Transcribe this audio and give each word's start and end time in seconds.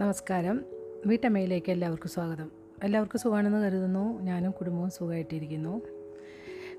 നമസ്കാരം. 0.00 0.64
വീട്ടമ്മയിലേക്ക് 1.06 1.70
എല്ലാവർക്കും 1.72 2.10
സ്വാഗതം. 2.10 2.50
എല്ലാവർക്കും 2.84 3.20
സുഖമാണെന്ന് 3.20 3.58
കരുതുന്നു. 3.64 4.22
ഞാനും 4.22 4.50
കുടുംബവും 4.50 4.90
സുഖമായിട്ടിരിക്കുന്നു. 4.90 5.82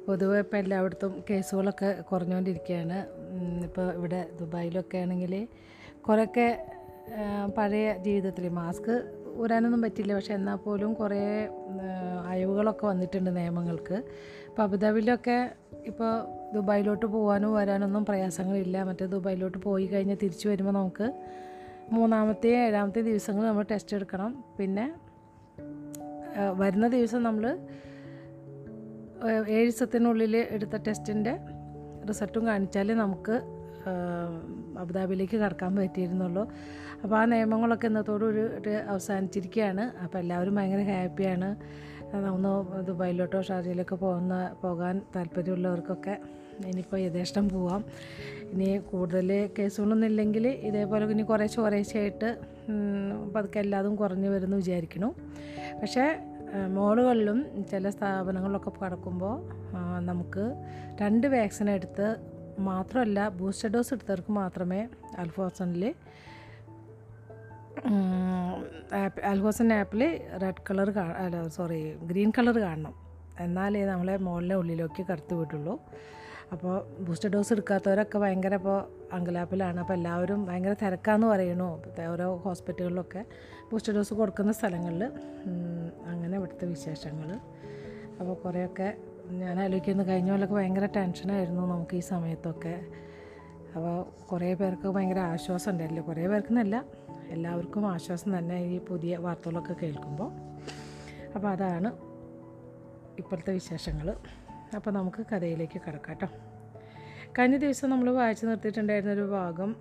പൊതുവെ 0.07 0.39
ഇപ്പോൾ 0.39 0.57
എല്ലായിടത്തും 0.57 1.23
കേസുകളൊക്കെ 1.29 2.01
കുറഞ്ഞുകൊണ്ടിരിക്കുകയാണ്. 2.11 2.97
ഇപ്പോൾ 3.63 3.93
ഇവിടെ 3.93 4.29
ദുബായിലൊക്കെ 4.39 4.97
ആണെങ്കിൽ 4.97 5.47
കുറേയൊക്കെ 6.07 6.47
പഴയ 7.57 7.97
ജീവിതത്തിൽ 7.97 8.49
മാസ്ക് 8.49 8.93
ഊരാനൊന്നും 9.37 9.81
പറ്റില്ല. 9.81 10.15
പക്ഷേ 10.15 10.33
എന്നാൽ 10.33 10.55
പോലും 10.55 10.93
കുറേ 10.93 11.49
അയവുകളൊക്കെ 12.27 12.85
വന്നിട്ടുണ്ട് 12.85 13.37
നിയമങ്ങൾക്ക്. 13.37 13.93
ഇപ്പോൾ 14.49 14.63
അബുദാബിയിലൊക്കെ 14.63 15.51
ഇപ്പോൾ 15.85 16.11
ദുബായിലോട്ട് 16.53 17.05
പോകാനോ 17.05 17.55
വരാനൊന്നും 17.55 18.05
പ്രയാസങ്ങളില്ല. 18.05 18.83
മറ്റേ 18.83 19.05
ദുബായിലോട്ട് 19.05 19.57
പോയി 19.57 19.85
കഴിഞ്ഞാൽ 19.85 20.17
തിരിച്ചു 20.23 20.49
വരുമ്പോൾ 20.49 20.71
നമുക്ക് 20.71 21.13
മൂന്നാമത്തെ 21.91 22.49
ഏഴാമത്തെ 22.65 23.01
ദിവസങ്ങൾ 23.01 23.43
നമ്മൾ 23.45 23.65
ടെസ്റ്റ് 23.71 23.95
എടുക്കണം. 23.95 24.31
പിന്നെ 24.57 24.85
വരുന്ന 26.57 26.87
ദിവസം 26.87 27.23
നമ്മൾ 27.23 27.45
ഏഴ് 29.47 29.65
ദിവസത്തിനുള്ളിൽ 29.69 30.35
എടുത്ത 30.37 30.75
ടെസ്റ്റിന്റെ 30.87 31.33
റിസൾട്ടും 32.09 32.43
കാണിച്ചാലേ 32.47 32.93
നമുക്ക് 32.93 33.35
അബുദാബിയിലേക്ക് 34.81 35.37
കടക്കാൻ 35.37 35.75
പറ്റിയിരുന്നുള്ളൂ. 35.75 36.43
അപ്പോൾ 37.03 37.17
ആ 37.17 37.25
നിയമങ്ങളൊക്കെ 37.25 37.87
ഇന്നത്തോടൊരു 37.87 38.43
അവസാനിച്ചിരിക്കുകയാണ്. 38.87 39.83
അപ്പോൾ 40.03 40.17
എല്ലാവരും 40.17 40.55
ഭയങ്കര 40.55 40.83
ഹാപ്പിയാണ് 40.91 41.49
ഒന്ന് 42.35 42.51
ദുബായിലോട്ടോ 42.87 43.41
ഷാർജയിലൊക്കെ 43.41 43.95
പോകുന്ന 43.95 44.35
പോകാൻ 44.61 45.01
താല്പര്യമുള്ളവർക്കൊക്കെ 45.15 46.15
ഇനിയിപ്പോൾ 46.67 46.99
യഥേഷ്ടം 46.99 47.49
പോവാം. 47.49 47.85
ഇനി 48.51 48.77
കൂടുതൽ 48.77 49.29
കേസുകളൊന്നും 49.59 50.07
ഇല്ലെങ്കിൽ 50.07 50.47
ഇതേപോലെ 50.47 51.05
ഇനി 51.05 51.21
കുറേശ്ശെ 51.21 51.61
കുറേശ്ശെയായിട്ട് 51.61 52.29
പതുക്കെ 53.35 53.59
എല്ലാതും 53.59 53.95
കുറഞ്ഞു 53.95 54.29
വരുമെന്ന് 54.29 54.57
വിചാരിക്കുന്നു. 54.57 55.15
പക്ഷേ 55.81 56.05
മോളുകളിലും 56.67 57.65
ചില 57.71 57.89
സ്ഥാപനങ്ങളിലൊക്കെ 57.89 58.71
കടക്കുമ്പോൾ 58.85 59.35
നമുക്ക് 60.05 60.45
രണ്ട് 61.01 61.27
വാക്സിൻ 61.27 61.69
എടുത്ത് 61.69 62.07
മാത്രമല്ല 62.59 63.29
ബൂസ്റ്റർ 63.29 63.69
ഡോസ് 63.69 63.93
എടുത്തവർക്ക് 63.93 64.31
മാത്രമേ 64.31 64.87
അൽഫോസണിൽ 65.17 65.93
അൽഫോസൺ 69.23 69.73
ആപ്പിൽ 69.73 70.01
റെഡ് 70.41 70.63
കളർ 70.69 70.89
അല്ല 70.99 71.47
സോറി 71.47 71.79
ഗ്രീൻ 71.95 72.31
കളർ 72.39 72.59
കാണണം. 72.59 72.93
എന്നാലേ 73.39 73.85
നമ്മളെ 73.85 74.17
മോളിലെ 74.17 74.55
ഉള്ളിലേക്ക് 74.55 75.05
കടത്തി 75.11 75.33
വിട്ടുള്ളൂ 75.33 75.79
അപ്പോൾ 76.51 77.03
ബൂസ്റ്റർ 77.03 77.29
ഡോസ് 77.29 77.53
എടുക്കാത്തവരൊക്കെ 77.53 78.17
ഭയങ്കര 78.19 78.55
ഇപ്പോൾ 78.55 78.79
അങ്കലാപ്പിലാണ്. 79.13 79.79
അപ്പോൾ 79.79 79.93
എല്ലാവരും 79.93 80.45
ഭയങ്കര 80.45 80.73
തിരക്കാന്ന് 80.73 81.27
പറയണു 81.27 81.81
ഓരോ 82.07 82.35
ഹോസ്പിറ്റലുകളിലൊക്കെ 82.35 83.25
ബൂസ്റ്റർ 83.71 83.93
ഡോസ് 83.95 84.13
കൊടുക്കുന്ന 84.13 84.51
സ്ഥലങ്ങളിൽ. 84.51 85.03
അങ്ങനെ 86.05 86.37
ഇവിടുത്തെ 86.37 86.65
വിശേഷങ്ങൾ. 86.65 87.29
അപ്പോൾ 88.19 88.33
കുറേയൊക്കെ 88.33 88.97
ഞാൻ 89.29 89.59
ആലോചിക്കുന്നു. 89.59 90.03
കഴിഞ്ഞ 90.03 90.31
പോലൊക്കെ 90.31 90.55
ഭയങ്കര 90.55 90.85
ടെൻഷനായിരുന്നു 90.85 91.61
നമുക്ക് 91.61 91.95
ഈ 91.95 91.99
സമയത്തൊക്കെ. 91.99 92.75
അപ്പോൾ 93.75 94.25
കുറേ 94.25 94.53
പേർക്ക് 94.53 94.87
ഭയങ്കര 94.87 95.19
ആശ്വാസം 95.19 95.71
ഉണ്ടായില്ല? 95.71 96.01
കുറേ 96.01 96.27
പേർക്കെന്നല്ല 96.27 96.85
എല്ലാവർക്കും 97.29 97.91
ആശ്വാസം 97.91 98.37
തന്നെ 98.37 98.57
ഈ 98.61 98.79
പുതിയ 98.79 99.17
വാർത്തകളൊക്കെ 99.17 99.73
കേൾക്കുമ്പോൾ. 99.73 100.31
അപ്പോൾ 101.35 101.47
അതാണ് 101.47 101.91
ഇപ്പോഴത്തെ 103.19 103.51
വിശേഷങ്ങൾ. 103.53 104.15
അപ്പോൾ 104.75 104.91
നമുക്ക് 104.91 105.25
കഥയിലേക്ക് 105.31 105.73
കിടക്കാം 105.73 106.01
കേട്ടോ. 106.09 106.27
കഴിഞ്ഞ 107.39 107.57
ദിവസം 107.57 107.89
നമ്മൾ 107.89 108.11
വായിച്ചു 108.11 108.45
നിർത്തിയിട്ടുണ്ടായിരുന്നൊരു 108.45 109.21
ഭാഗം. 109.21 109.75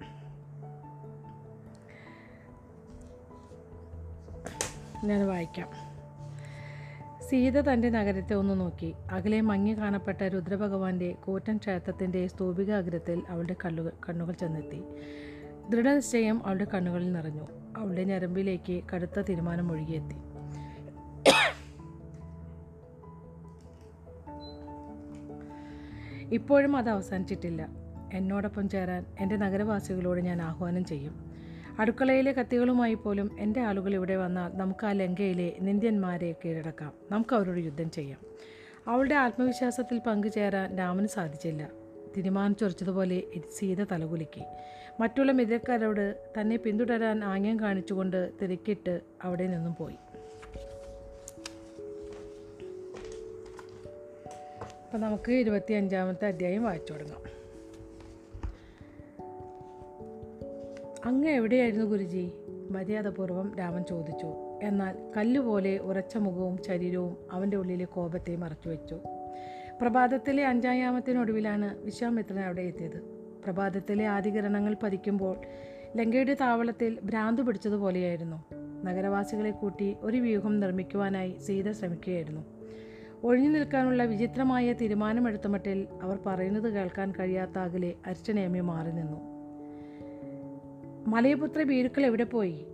ഞാൻ 5.04 5.26
വായിക്കാം. 5.26 5.68
സീത 7.28 7.60
തന്റെ 7.60 7.90
നഗരത്തെ 7.90 8.34
ഒന്ന് 8.34 8.60
നോക്കി. 8.60 8.94
അകലെ 9.10 9.40
മങ്ങി 9.40 9.78
കാണപ്പെട്ട 9.78 10.22
രുദ്രഭഗവാന്റെ 10.22 11.12
കൂറ്റൻ 11.12 11.56
ക്ഷേത്രത്തിന്റെ 11.56 12.26
സ്തൂപികാഗ്രത്തിൽ 12.26 13.22
അവളുടെ 13.28 13.56
കണ്ണുകൾ 13.64 13.92
കണ്ണുകൾ 14.08 14.32
ചെന്നെത്തി. 14.32 14.82
ദൃഢനിശ്ചയം 15.70 16.46
അവളുടെ 16.46 16.64
കണ്ണുകളിൽ 16.64 17.12
നിറഞ്ഞു. 17.12 17.48
അവളുടെ 17.76 18.04
ഞരമ്പിലേക്ക് 18.04 18.82
കടുത്ത 18.94 19.20
തീരുമാനം 19.20 19.72
ഒഴുകിയെത്തി. 19.72 20.29
ഇപ്പോഴും 26.32 26.76
അത് 26.76 26.88
അവസാനിച്ചിട്ടില്ല. 26.88 27.68
എന്നോടൊപ്പം 28.12 28.68
ചേരാൻ 28.68 29.06
എന്റെ 29.20 29.36
നഗരവാസികളോട് 29.36 30.20
ഞാൻ 30.20 30.42
ആഹ്വാനം 30.42 30.84
ചെയ്യും. 30.84 31.30
അടുക്കളയിലെ 31.78 32.32
കത്തികളുമായി 32.32 32.94
പോലും 32.94 33.30
എന്റെ 33.40 33.60
ആളുകൾ 33.60 33.94
ഇവിടെ 33.94 34.16
വന്നാൽ 34.16 34.50
നമുക്ക് 34.56 34.86
ആ 34.86 34.92
ലങ്കയിലെ 34.92 35.56
നിന്ദ്യന്മാരെ 35.60 36.34
കീഴടക്കാം. 36.44 36.92
നമുക്ക് 37.10 37.34
അവരോട് 37.34 37.58
യുദ്ധം 37.58 37.90
ചെയ്യാം. 37.90 38.18
അവളുടെ 38.88 39.14
ആത്മവിശ്വാസത്തിൽ 39.14 39.98
പങ്കുചേരാൻ 39.98 40.78
രാമന് 40.78 41.06
സാധിച്ചില്ല. 41.06 41.68
തീരുമാനിച്ചുറച്ചതുപോലെ 42.16 43.22
സീത 43.58 43.84
തലകുലുക്കി. 43.84 44.42
മറ്റുള്ള 45.00 45.32
മിതക്കാരോട് 45.32 46.16
തന്നെ 46.40 46.56
പിന്തുടരാൻ 46.56 47.24
ആംഗ്യം 47.24 47.60
കാണിച്ചുകൊണ്ട് 47.60 48.32
തിരക്കിട്ട് 48.42 49.00
അവിടെ 49.24 49.46
നിന്നും 49.46 49.74
പോയി. 49.80 49.94
അപ്പം 54.90 55.00
നമുക്ക് 55.00 55.32
ഇരുപത്തി 55.32 55.72
അഞ്ചാമത്തെ 55.72 56.28
അധ്യായം 56.28 56.64
വായിച്ചു 56.64 56.92
തുടങ്ങാം. 56.92 57.22
അങ്ങ് 61.04 61.28
എവിടെയായിരുന്നു 61.28 61.84
ഗുരുജി? 61.84 62.32
മര്യാദപൂർവം 62.70 63.52
രാമൻ 63.58 63.84
ചോദിച്ചു. 63.84 64.26
എന്നാൽ 64.62 65.12
കല്ലുപോലെ 65.16 65.78
ഉറച്ച 65.78 66.16
മുഖവും 66.16 66.58
ശരീരവും 66.66 67.16
അവന്റെ 67.32 67.56
ഉള്ളിലെ 67.56 67.84
കോപത്തെ 67.84 68.36
മറച്ചുവെച്ചു. 68.36 68.94
പ്രഭാതത്തിലെ 69.80 70.46
അഞ്ചായാമത്തിനൊടുവിലാണ് 70.46 71.78
വിശ്വാമിത്രൻ 71.78 72.40
അവിടെ 72.40 72.62
എത്തിയത്. 72.62 73.00
പ്രഭാതത്തിലെ 73.44 74.06
ആദികരണങ്ങൾ 74.06 74.76
പതിക്കുമ്പോൾ 74.82 75.36
ലങ്കയുടെ 75.96 76.34
താവളത്തിൽ 76.34 76.98
ഭ്രാന്ത് 77.04 77.42
പിടിച്ചതുപോലെയായിരുന്നു. 77.42 78.44
നഗരവാസികളെ 78.84 79.50
കൂട്ടി 79.50 79.96
ഒരു 80.00 80.16
വ്യൂഹം 80.16 80.60
നിർമ്മിക്കുവാനായി 80.60 81.38
സീത 81.38 81.72
ശ്രമിക്കുകയായിരുന്നു. 81.72 82.59
ഒഴിഞ്ഞു 83.24 83.48
നിൽക്കാനുള്ള 83.48 84.04
വിചിത്രമായ 84.04 84.72
തീരുമാനമെടുത്ത 84.72 85.46
മട്ടിൽ 85.46 85.86
അവർ 86.02 86.18
പറയുന്നത് 86.26 86.74
കേൾക്കാൻ 86.74 87.12
കഴിയാത്ത 87.20 87.58
അകലെ 87.58 87.94
അർച്ചനയമ്മ 88.06 88.60
മാറി 88.60 88.92
നിന്നു. 88.92 89.30
മലയപുത്ര 91.06 91.62
ഭീരുക്കൾ 91.62 92.06
എവിടെ 92.06 92.24
പോയി? 92.24 92.66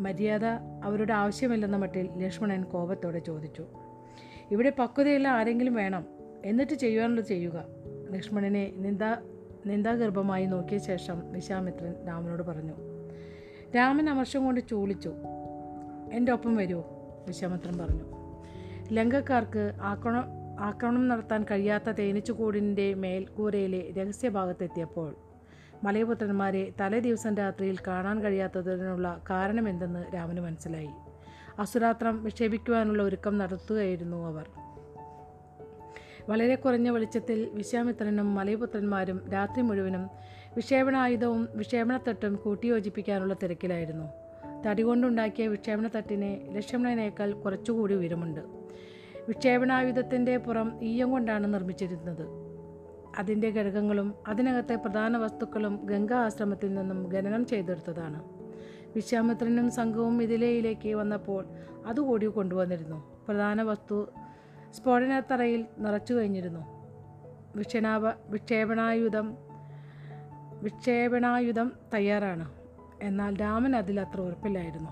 മര്യാദ 0.00 0.44
അവരുടെ 0.84 1.12
ആവശ്യമില്ലെന്ന 1.12 1.76
മട്ടിൽ 1.76 2.08
ലക്ഷ്മണൻ 2.16 2.62
കോപത്തോടെ 2.62 3.18
ചോദിച്ചു. 3.18 3.64
ഇവിടെ 4.50 4.72
പക്വതയുള്ള 4.78 5.28
ആരെങ്കിലും 5.28 5.74
വേണം. 5.74 6.04
എന്നിട്ട് 6.44 6.74
ചെയ്യുവാനുള്ളത് 6.74 7.24
ചെയ്യുക. 7.24 7.64
ലക്ഷ്മണനെ 8.10 8.72
നിന്ദാ 8.76 9.16
നിന്ദാഗർഭമായി 9.66 10.46
നോക്കിയ 10.46 10.78
ശേഷം 10.78 11.32
വിശ്വാമിത്രൻ 11.32 11.94
രാമനോട് 12.06 12.42
പറഞ്ഞു. 12.42 12.72
രാമൻ 13.76 14.10
അമർഷം 14.10 14.44
കൊണ്ട് 14.44 14.68
ചൂളിച്ചു. 14.68 15.12
എന്റെ 16.12 16.32
ഒപ്പം 16.32 16.56
വരൂ 16.56 16.82
വിശ്വാമിത്രൻ 17.28 17.78
പറഞ്ഞു. 17.78 18.14
ലങ്കക്കാർക്ക് 18.92 19.72
ആക്രമണം 19.82 20.24
ആക്രമണം 20.60 21.08
നടത്താൻ 21.08 21.46
കഴിയാത്ത 21.50 21.84
തേനീച്ചുകൂടിന്റെ 21.84 22.94
മേൽക്കൂരയിലെ 22.94 23.92
രഹസ്യഭാഗത്തെത്തിയപ്പോൾ 23.98 25.14
മലയപുത്രന്മാരെ 25.84 26.72
തലേ 26.80 26.98
ദിവസം 26.98 27.34
രാത്രിയിൽ 27.34 27.78
കാണാൻ 27.86 28.22
കഴിയാത്തതിനുള്ള 28.22 29.22
കാരണമെന്തെന്ന് 29.30 30.14
രാമന് 30.14 30.40
മനസ്സിലായി. 30.40 30.90
അസുരാത്രം 31.58 32.24
വിക്ഷേപിക്കുവാനുള്ള 32.24 33.02
ഒരുക്കം 33.02 33.38
നടത്തുകയായിരുന്നു 33.38 34.26
അവർ. 34.26 34.50
വളരെ 36.28 36.54
കുറഞ്ഞ 36.54 36.90
വെളിച്ചത്തിൽ 36.90 37.50
വിശ്വാമിത്രനും 37.52 38.34
മലയപുത്രന്മാരും 38.34 39.30
രാത്രി 39.32 39.62
മുഴുവനും 39.62 40.10
വിക്ഷേപണായുധവും 40.54 41.48
വിക്ഷേപണത്തട്ടും 41.54 42.36
കൂട്ടിയോജിപ്പിക്കാനുള്ള 42.36 43.34
തിരക്കിലായിരുന്നു. 43.42 44.04
തടി 44.66 44.82
കൊണ്ടുണ്ടാക്കിയ 44.82 45.46
വിക്ഷേപണത്തട്ടിന് 45.46 46.56
ലക്ഷ്മണനേക്കാൾ 46.56 47.32
കുറച്ചുകൂടി 47.32 47.94
ഉയരമുണ്ട്. 47.94 48.64
വിക്ഷേപണായുധത്തിന്റെ 49.28 50.36
പുറം 50.36 50.84
ഈയം 50.84 51.10
കൊണ്ടാണ് 51.10 51.54
നിർമ്മിച്ചിരുന്നത്. 51.54 52.26
അതിന്റെ 53.18 53.48
ഘടകങ്ങളും 53.48 54.14
അതിനകത്തെ 54.28 54.74
പ്രധാന 54.74 55.16
വസ്തുക്കളും 55.16 55.80
ഗംഗാ 55.84 56.16
ആശ്രമത്തിൽ 56.16 56.74
നിന്നും 56.74 57.12
ഖനനം 57.14 57.46
ചെയ്തെടുത്തതാണ്. 57.46 58.22
വിശ്വാമിത്രനും 58.94 59.70
സംഘവും 59.70 60.16
മിഥിലയിലേക്ക് 60.16 60.94
വന്നപ്പോൾ 60.94 61.44
അതുകൂടി 61.86 62.26
കൊണ്ടുവന്നിരുന്നു. 62.26 63.24
പ്രധാന 63.28 63.62
വസ്തു 63.62 64.08
സ്ഫോടനത്തറയിൽ 64.72 65.64
നിറച്ചു 65.78 66.14
കഴിഞ്ഞിരുന്നു. 66.14 66.60
വിക്ഷണാപ 67.56 68.06
വിക്ഷേപണായുധം 68.06 69.36
വിക്ഷേപണായുധം 70.62 71.72
തയ്യാറാണ്. 71.94 72.50
എന്നാൽ 73.02 73.40
രാമൻ 73.40 73.76
അതിൽ 73.76 74.00
അത്ര 74.00 74.20
ഉറപ്പില്ലായിരുന്നു. 74.20 74.90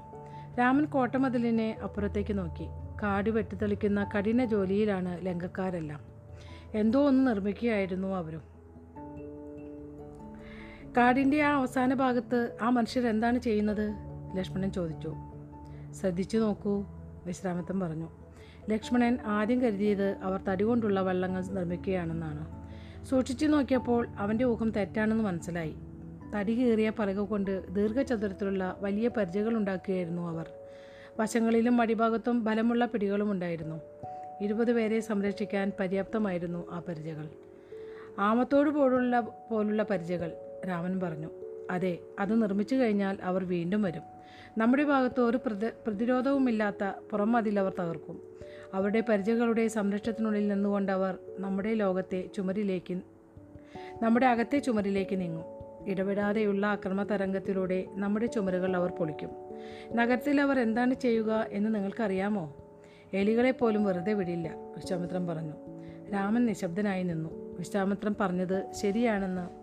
രാമൻ 0.59 0.85
കോട്ടമതിലിനെ 0.85 1.77
അപ്പുറത്തേക്ക് 1.83 2.39
നോക്കി. 2.39 2.82
കാട് 3.03 3.31
വെട്ടിത്തെളിക്കുന്ന 3.31 4.11
കഠിന 4.19 4.45
ജോലിയിലാണ് 4.45 5.27
ലങ്കക്കാരെല്ലാം. 5.27 6.01
എന്തോ 6.75 7.09
ഒന്ന് 7.09 7.27
നിർമ്മിക്കുകയായിരുന്നു 7.27 8.09
അവരും. 8.09 8.43
കാടിന്റെ 10.97 11.43
ആ 11.43 11.57
അവസാന 11.57 11.95
ഭാഗത്ത് 11.95 12.57
ആ 12.63 12.69
മനുഷ്യർ 12.69 13.07
എന്താണ് 13.07 13.39
ചെയ്യുന്നത്? 13.39 13.95
ലക്ഷ്മണൻ 14.37 14.73
ചോദിച്ചു. 14.73 15.15
ശ്രദ്ധിച്ചു 15.93 16.39
നോക്കൂ 16.39 16.85
വിശ്രാമത്വം 17.27 17.81
പറഞ്ഞു. 17.81 18.09
ലക്ഷ്മണൻ 18.71 19.19
ആദ്യം 19.27 19.61
കരുതിയത് 19.61 20.11
അവർ 20.11 20.41
തടി 20.49 20.65
കൊണ്ടുള്ള 20.65 21.01
വള്ളങ്ങൾ 21.01 21.47
നിർമ്മിക്കുകയാണെന്നാണ്. 21.47 22.63
സൂക്ഷിച്ചു 23.05 23.47
നോക്കിയപ്പോൾ 23.47 24.09
അവന്റെ 24.09 24.45
ഊഹം 24.45 24.71
തെറ്റാണെന്ന് 24.71 25.25
മനസ്സിലായി. 25.25 25.75
തടി 26.35 26.55
കീറിയ 26.55 26.91
പലക 26.91 27.19
കൊണ്ട് 27.19 27.75
ദീർഘചതുരത്തിലുള്ള 27.75 28.77
വലിയ 28.81 29.09
പരിചകൾ 29.09 29.57
ഉണ്ടാക്കുകയായിരുന്നു 29.57 30.23
അവർ. 30.23 30.51
വശങ്ങളിലും 31.21 31.81
അടിഭാഗത്തും 31.81 32.45
ബലമുള്ള 32.45 32.87
പിടികളും 32.87 33.31
ഉണ്ടായിരുന്നു. 33.31 33.81
ഇരുപത് 34.41 34.73
പേരെ 34.73 35.01
സംരക്ഷിക്കാൻ 35.01 35.73
പര്യാപ്തമായിരുന്നു 35.81 36.71
ആ 36.71 36.83
പരിചകൾ. 36.89 37.29
ആമത്തോട് 38.19 38.71
പോലുള്ള 38.71 39.21
പോലുള്ള 39.21 39.83
പരിചകൾ 39.83 40.33
രാമൻ 40.69 41.01
പറഞ്ഞു. 41.01 41.31
അതെ 41.71 41.99
അത് 42.19 42.43
നിർമ്മിച്ചു 42.43 42.75
കഴിഞ്ഞാൽ 42.75 43.19
അവർ 43.23 43.45
വീണ്ടും 43.45 43.83
വരും. 43.83 44.03
നമ്മുടെ 44.59 44.85
ഭാഗത്ത് 44.85 45.21
ഒരു 45.21 45.37
പ്രതി 45.37 45.67
പ്രതിരോധവുമില്ലാത്ത 45.87 46.85
പുറം 47.11 47.37
അതിൽ 47.37 47.61
അവർ 47.61 47.73
തകർക്കും. 47.81 48.23
അവരുടെ 48.75 49.01
പരിചകളുടെ 49.01 49.69
സംരക്ഷണത്തിനുള്ളിൽ 49.69 50.49
നിന്നുകൊണ്ട് 50.49 50.93
അവർ 50.93 51.19
നമ്മുടെ 51.39 51.75
ലോകത്തെ 51.75 52.25
ചുമരിലേക്ക് 52.35 52.95
നമ്മുടെ 54.03 54.27
അകത്തെ 54.27 54.59
ചുമരിലേക്ക് 54.59 55.21
നീങ്ങും. 55.21 55.45
ഇടപെടാതെയുള്ള 55.87 56.67
അക്രമ 56.67 57.03
തരംഗത്തിലൂടെ 57.03 57.85
നമ്മുടെ 57.93 58.27
ചുമരുകൾ 58.27 58.77
അവർ 58.77 58.91
പൊളിക്കും. 58.91 59.31
നഗരത്തിൽ 59.95 60.41
അവർ 60.41 60.61
എന്താണ് 60.61 60.95
ചെയ്യുക 60.95 61.47
എന്ന് 61.51 61.75
നിങ്ങൾക്കറിയാമോ? 61.75 62.57
എലികളെ 63.13 63.51
പോലും 63.51 63.85
വെറുതെ 63.85 64.13
വിടില്ല 64.13 64.49
വിശ്വാമിത്രൻ 64.49 65.27
പറഞ്ഞു. 65.27 65.53
രാമൻ 66.13 66.47
നിശബ്ദനായി 66.47 67.03
നിന്നു. 67.03 67.59
വിശ്വാമിത്രൻ 67.59 68.15
പറഞ്ഞത് 68.21 68.73
ശരിയാണെന്ന് 68.73 69.63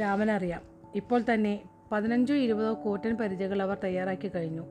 രാമനറിയാം. 0.00 0.60
ഇപ്പോൾ 0.94 1.24
തന്നെ 1.34 1.62
പതിനഞ്ചോ 1.92 2.34
ഇരുപതോ 2.34 2.74
കൂറ്റൻ 2.84 3.16
പരിചകൾ 3.16 3.62
അവർ 3.62 3.76
തയ്യാറാക്കി 3.84 4.28
കഴിഞ്ഞു. 4.28 4.66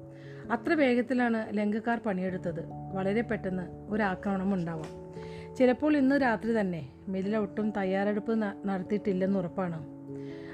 അത്ര 0.52 0.74
വേഗത്തിലാണ് 0.74 1.58
ലങ്കക്കാർ 1.58 2.00
പണിയെടുത്തത്. 2.06 2.64
വളരെ 2.94 3.22
പെട്ടെന്ന് 3.22 3.94
ഒരു 3.94 4.04
ആക്രമണം 4.04 4.54
ഉണ്ടാവാം. 4.54 5.12
ചിലപ്പോൾ 5.56 5.98
ഇന്ന് 5.98 6.22
രാത്രി 6.22 6.60
തന്നെ. 6.60 6.90
മിഥില 7.08 7.38
ഒട്ടും 7.38 7.74
തയ്യാറെടുപ്പ് 7.78 8.44
നടത്തിയിട്ടില്ലെന്ന് 8.66 9.40
ഉറപ്പാണ്. 9.40 10.01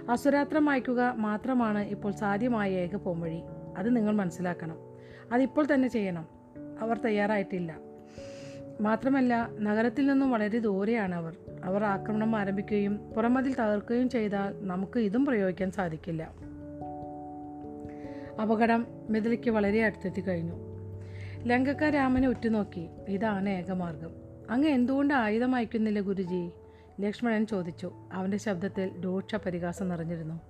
അസുരാത്രം 0.09 0.65
മായ്ക്കുക 0.65 1.13
മാത്രമാണ് 1.17 1.79
ഇപ്പോൾ 1.79 2.11
സാധ്യമായ 2.11 2.71
ഏക 2.71 2.95
പോംവഴി. 2.95 3.41
അത് 3.77 3.95
നിങ്ങൾ 3.95 4.13
മനസ്സിലാക്കണം. 4.15 4.77
അതിപ്പോൾ 5.31 5.67
തന്നെ 5.73 5.87
ചെയ്യണം. 5.87 6.27
അവർ 6.81 6.97
തയ്യാറായിട്ടില്ല. 6.97 7.77
മാത്രമല്ല 8.81 9.49
നഗരത്തിൽ 9.59 10.07
നിന്നും 10.07 10.31
വളരെ 10.31 10.59
ദൂരെയാണ് 10.59 11.15
അവർ. 11.15 11.37
അവർ 11.63 11.83
ആക്രമണം 11.83 12.35
ആരംഭിക്കുകയും 12.35 12.97
പുറമതിൽ 12.97 13.53
തകർക്കുകയും 13.53 14.09
ചെയ്താൽ 14.09 14.65
നമുക്ക് 14.67 14.99
ഇതും 14.99 15.25
പ്രയോഗിക്കാൻ 15.25 15.71
സാധിക്കില്ല. 15.71 16.31
അപകടം 18.41 18.87
മിഥിലയ്ക്ക് 19.09 19.49
വളരെ 19.49 19.83
അടുത്തെത്തി 19.83 20.21
കഴിഞ്ഞു. 20.21 20.53
ലങ്കക്കാർ 21.45 21.93
രാമനെ 21.93 22.27
ഉറ്റുനോക്കി. 22.27 22.87
ഇതാണ് 23.09 23.49
ഏകമാർഗം. 23.49 24.11
അങ്ങ് 24.49 24.67
എന്തുകൊണ്ട് 24.67 25.13
ആയുധം 25.13 25.55
അയക്കുന്നില്ല 25.55 25.99
ഗുരുജി? 25.99 26.51
ലക്ഷ്മണൻ 26.99 27.47
ചോദിച്ചു. 27.47 27.93
അവന്റെ 28.13 28.37
ശബ്ദത്തിൽ 28.37 28.91
രൂക്ഷ 28.99 29.35
പരിഹാസം 29.35 29.89
നിറഞ്ഞിരുന്നു. 29.89 30.41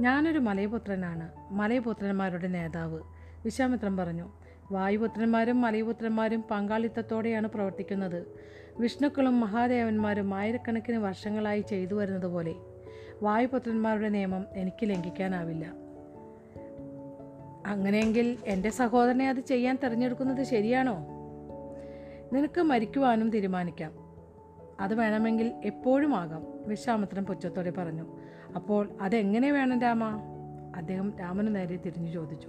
ഞാനൊരു 0.00 0.38
മലയപുത്രനാണ്. 0.38 1.30
മലയപുത്രന്മാരുടെ 1.50 2.48
നേതാവ്. 2.48 3.00
വിശ്വാമിത്രൻ 3.44 3.96
പറഞ്ഞു. 3.96 4.32
വായുപുത്രന്മാരും 4.72 5.60
മലയപുത്രന്മാരും 5.60 6.44
പങ്കാളിത്തത്തോടെയാണ് 6.50 7.48
പ്രവർത്തിക്കുന്നത്. 7.48 8.26
വിഷ്ണുക്കളും 8.78 9.40
മഹാദേവന്മാരും 9.40 10.34
ആയിരക്കണക്കിന് 10.34 10.96
വർഷങ്ങളായി 10.96 11.60
ചെയ്തു 11.60 11.94
വരുന്നത് 11.94 12.26
പോലെ. 12.26 12.54
വായുപുത്രന്മാരുടെ 13.22 14.08
നിയമം 14.08 14.46
എനിക്ക് 14.54 14.90
ലംഘിക്കാനാവില്ല. 14.90 15.72
അങ്ങനെയെങ്കിൽ 17.66 18.36
എന്റെ 18.46 18.70
സഹോദരനെ 18.70 19.28
അത് 19.28 19.40
ചെയ്യാൻ 19.40 19.78
തിരഞ്ഞെടുക്കുന്നത് 19.84 20.44
ശരിയാണോ? 20.44 21.06
നിനക്ക് 22.32 22.60
മരിക്കുവാനും 22.60 23.30
തീരുമാനിക്കാം. 23.30 23.99
അത് 24.80 24.94
വേണമെങ്കിൽ 24.94 25.52
എപ്പോഴും 25.64 26.16
ആകാം 26.16 26.46
വിശ്വാമിത്രൻ 26.66 27.24
പുച്ഛത്തോടെ 27.24 27.70
പറഞ്ഞു. 27.70 28.06
അപ്പോൾ 28.56 28.88
അതെങ്ങനെ 29.00 29.52
വേണം 29.52 29.80
രാമ? 29.80 30.04
അദ്ദേഹം 30.76 31.12
രാമന് 31.20 31.56
നേരെ 31.56 31.76
തിരിഞ്ഞു 31.76 32.10
ചോദിച്ചു. 32.10 32.48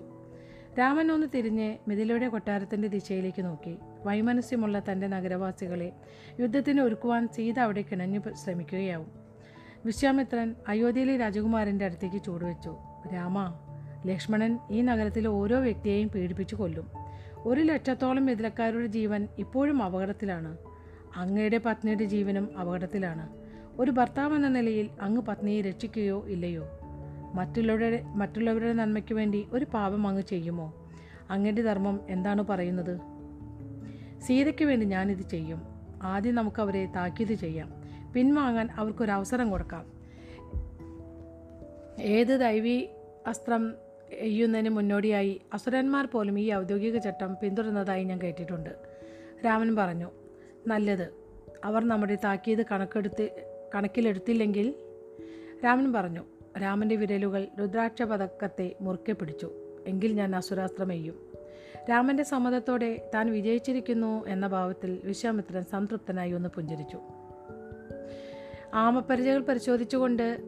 രാമൻ 0.79 1.11
ഒന്ന് 1.11 1.27
തിരിഞ്ഞ് 1.35 1.77
മിഥിലയുടെ 1.87 2.27
കൊട്ടാരത്തിന്റെ 2.27 2.87
ദിശയിലേക്ക് 2.87 3.45
നോക്കി. 3.45 3.77
വൈമനസ്യമുള്ള 4.03 4.81
തന്റെ 4.91 5.07
നഗരവാസികളെ 5.07 5.91
യുദ്ധത്തിന് 6.39 6.81
ഒരുക്കുവാൻ 6.81 7.27
സീത 7.27 7.59
അവിടെ 7.59 7.81
കിണഞ്ഞു 7.81 8.19
ശ്രമിക്കുകയാവും. 8.43 9.07
വിശ്വാമിത്രൻ 9.85 10.55
അയോധ്യയിലെ 10.67 11.17
രാജകുമാരന്റെ 11.17 11.85
അടുത്തേക്ക് 11.85 12.23
ചൂടുവെച്ചു. 12.23 12.77
രാമ 13.13 13.53
ലക്ഷ്മണൻ 14.05 14.59
ഈ 14.71 14.81
നഗരത്തിലെ 14.81 15.29
ഓരോ 15.29 15.59
വ്യക്തിയെയും 15.59 16.09
പീഡിപ്പിച്ചു 16.09 16.55
കൊല്ലും. 16.55 16.87
ഒരു 17.37 17.61
ലക്ഷത്തോളം 17.61 18.31
എതിരക്കാരുടെ 18.31 18.85
ജീവൻ 18.85 19.27
ഇപ്പോഴും 19.37 19.83
അപകടത്തിലാണ്. 19.83 20.57
അങ്ങയുടെ 21.15 21.57
പത്നിയുടെ 21.57 22.03
ജീവനും 22.03 22.57
അപകടത്തിലാണ്. 22.59 23.29
ഒരു 23.81 23.91
ഭർത്താവ് 23.91 24.35
എന്ന 24.35 24.47
നിലയിൽ 24.47 24.89
അങ്ങ് 25.01 25.21
പത്നിയെ 25.21 25.61
രക്ഷിക്കുകയോ 25.61 26.25
ഇല്ലയോ? 26.27 26.67
മറ്റുള്ളവരുടെ 27.33 28.03
മറ്റുള്ളവരുടെ 28.15 28.73
നന്മയ്ക്ക് 28.73 29.13
വേണ്ടി 29.13 29.47
ഒരു 29.53 29.65
പാപം 29.73 30.07
അങ്ങ് 30.07 30.21
ചെയ്യുമോ? 30.21 30.89
അങ്ങയുടെ 31.29 31.61
ധർമ്മം 31.61 31.99
എന്താണ് 32.09 32.41
പറയുന്നത്? 32.41 32.99
സീതയ്ക്ക് 34.21 34.65
വേണ്ടി 34.65 34.85
ഞാനിത് 34.85 35.29
ചെയ്യും. 35.29 35.61
ആദ്യം 36.03 36.35
നമുക്ക് 36.35 36.61
അവരെ 36.61 36.85
താക്കീത് 36.85 37.33
ചെയ്യാം. 37.33 37.73
പിൻവാങ്ങാൻ 38.13 38.69
അവർക്കൊരവസരം 38.75 39.49
കൊടുക്കാം. 39.49 39.85
ഏത് 42.01 42.39
ദൈവീ 42.39 42.85
അസ്ത്രം 43.27 43.73
എയ്യുന്നതിന് 44.11 44.69
മുന്നോടിയായി 44.69 45.41
അസുരന്മാർ 45.53 46.05
പോലും 46.05 46.39
ഈ 46.39 46.51
ഔദ്യോഗിക 46.51 46.97
ചട്ടം 46.97 47.35
പിന്തുടർന്നതായി 47.43 48.03
ഞാൻ 48.03 48.21
കേട്ടിട്ടുണ്ട്. 48.21 48.69
രാമൻ 49.45 49.75
പറഞ്ഞു 49.75 50.11
നല്ലത്. 50.67 51.13
അവർ 51.63 51.85
നമ്മുടെ 51.85 52.15
താക്കീത് 52.15 52.65
കണക്കെടുത്ത് 52.71 53.29
കണക്കിലെടുത്തില്ലെങ്കിൽ 53.75 54.73
രാമൻ 55.63 55.93
പറഞ്ഞു 55.93 56.23
രാമന്റെ 56.61 56.95
വിരലുകൾ 56.95 57.47
രുദ്രാക്ഷ 57.59 58.01
പതക്കത്തെ 58.01 58.75
മുറുക്കെ 58.81 59.11
പിടിച്ചു. 59.11 59.51
എങ്കിൽ 59.87 60.11
ഞാൻ 60.11 60.35
അസുരാസ്ത്രമെയ്യും 60.35 61.31
രാമന്റെ 61.89 62.23
സമ്മതത്തോടെ 62.23 63.11
താൻ 63.15 63.31
വിജയിച്ചിരിക്കുന്നു 63.31 64.27
എന്ന 64.27 64.47
ഭാവത്തിൽ 64.47 65.01
വിശ്വാമിത്രൻ 65.03 65.63
സംതൃപ്തനായി 65.63 66.31
ഒന്ന് 66.31 66.49
പുഞ്ചിരിച്ചു. 66.49 66.99
ആമപ്പരിചകൾ 68.73 69.41
പരിശോധിച്ചുകൊണ്ട് 69.41 70.41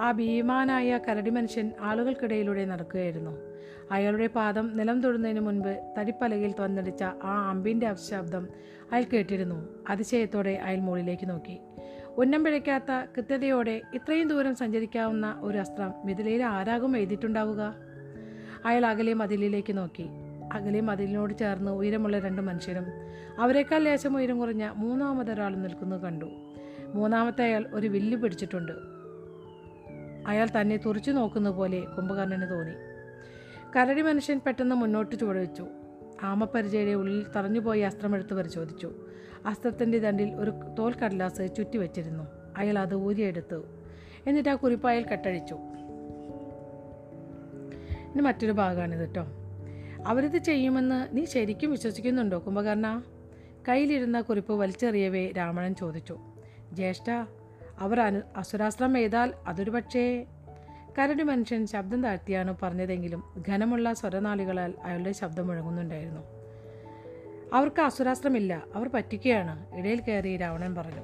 ആ 0.00 0.12
ഭീമാനായ 0.12 0.98
കരടി 0.98 1.30
മനുഷ്യൻ 1.30 1.72
ആളുകൾക്കിടയിലൂടെ 1.80 2.64
നടക്കുകയായിരുന്നു. 2.64 3.47
അയാളുടെ 3.92 4.26
പാദം 4.26 4.76
നിലം 4.76 5.00
തൊടുന്നതിന് 5.00 5.40
മുൻപ് 5.40 5.94
തടിപ്പലകയിൽ 5.98 6.54
വന്നടിച്ച 6.60 7.02
ആ 7.02 7.48
അമ്പിന്റെ 7.50 7.94
ശബ്ദം 7.94 8.48
അയാൾ 8.92 9.04
കേട്ടിരുന്നു. 9.12 9.84
അതിശയത്തോടെ 9.88 10.50
അയാൾ 10.50 10.80
മുകളിലേക്ക് 10.80 11.30
നോക്കി. 11.30 11.60
ഉന്നം 12.16 12.44
പിഴയ്ക്കാത്ത 12.44 13.06
കൃത്യതയോടെ 13.16 13.82
ഇത്രയും 13.94 14.28
ദൂരം 14.28 14.54
സഞ്ചരിക്കാവുന്ന 14.54 15.38
ഒരു 15.40 15.58
അസ്ത്രം 15.58 15.94
മിഥിലയിൽ 16.04 16.42
ആരാകും 16.42 16.96
എഴുതിയിട്ടുണ്ടാവുക? 16.96 17.74
അയാൾ 18.64 18.86
അകലെ 18.86 19.14
മതിലിലേക്ക് 19.14 19.76
നോക്കി. 19.76 20.08
അകലെ 20.52 20.80
മതിലിനോട് 20.80 21.38
ചേർന്ന് 21.38 21.70
ഉയരമുള്ള 21.70 22.18
രണ്ട് 22.18 22.42
മനുഷ്യരും 22.42 22.84
അവരെക്കാൾ 23.38 23.78
ലേശം 23.78 24.16
ഉയരം 24.16 24.38
കുറഞ്ഞ 24.38 24.72
മൂന്നാമതൊരാളും 24.76 25.62
നിൽക്കുന്നത് 25.62 26.00
കണ്ടു. 26.00 26.26
മൂന്നാമത്തെ 26.94 27.44
അയാൾ 27.44 27.66
ഒരു 27.72 27.86
വില്ല് 27.86 28.16
പിടിച്ചിട്ടുണ്ട്. 28.16 28.72
അയാൾ 30.26 30.48
തന്നെ 30.60 30.76
തുറച്ചു 30.76 31.10
നോക്കുന്ന 31.10 31.50
പോലെ 31.50 31.80
കുംഭകർണന് 31.80 32.50
തോന്നി. 32.50 32.87
കരടി 33.76 34.02
മനുഷ്യൻ 34.02 34.40
പെട്ടെന്ന് 34.46 34.74
മുന്നോട്ട് 34.74 35.16
ചുവടുവെച്ചു. 35.16 35.66
ആമപ്പരിചയുടെ 36.22 36.90
ഉള്ളിൽ 36.90 37.26
തറഞ്ഞുപോയി 37.36 37.80
അസ്ത്രമെടുത്ത് 37.80 38.34
പരിശോധിച്ചു. 38.34 38.92
അസ്ത്രത്തിന്റെ 39.46 39.98
ദണ്ടിൽ 39.98 40.34
ഒരു 40.34 40.50
തോൽ 40.50 40.94
കടലാസ് 40.94 41.54
ചുറ്റിവെച്ചിരുന്നു. 41.56 42.24
അയാൾ 42.56 42.78
അത് 42.78 42.94
ഊരിയെടുത്തു. 42.94 43.64
എന്നിട്ട് 44.26 44.48
ആ 44.48 44.54
കുരിപ്പായൽ 44.54 45.06
കെട്ടഴിച്ചു. 45.06 45.54
ഇനി 48.14 48.20
മറ്റൊരു 48.20 48.52
ഭാഗമാണിത് 48.52 49.06
കേട്ടോ. 49.06 49.26
അവരിത് 50.06 50.38
ചെയ്യുമെന്ന് 50.38 51.16
നീ 51.16 51.24
ശരിക്കും 51.24 51.70
വിശ്വസിക്കുന്നുണ്ടോ 51.70 52.42
കുംഭകർണ? 52.46 53.02
കയ്യിലിരുന്ന 53.68 54.20
കുറിപ്പ് 54.20 54.52
വലിച്ചെറിയവേ 54.52 55.32
രാമണൻ 55.36 55.74
ചോദിച്ചു. 55.74 56.18
ജ്യേഷ്ഠ 56.72 57.10
അവർ 57.78 58.00
അനു 58.00 58.20
അസുരാസ്ത്രം 58.36 58.98
എഴുതാൽ 58.98 59.32
അതൊരു 59.46 59.70
പക്ഷേ 59.70 60.26
കരടി 60.98 61.22
മനുഷ്യൻ 61.22 61.66
ശബ്ദം 61.66 62.02
താഴ്ത്തിയാണ് 62.02 62.56
പറഞ്ഞതെങ്കിലും 62.62 63.44
ഘനമുള്ള 63.48 63.92
സ്വരനാളികളാൽ 63.92 64.74
അയാളുടെ 64.84 65.12
ശബ്ദം 65.12 65.46
മുഴങ്ങുന്നുണ്ടായിരുന്നു. 65.46 66.20
അവർക്ക് 67.52 67.80
അസുരാസ്ത്രമില്ല 67.80 68.64
അവർ 68.74 68.88
പറ്റിക്കുകയാണ്. 68.88 69.76
ഇടയിൽ 69.76 70.00
കയറി 70.00 70.36
രാവണൻ 70.36 70.74
പറഞ്ഞു 70.74 71.00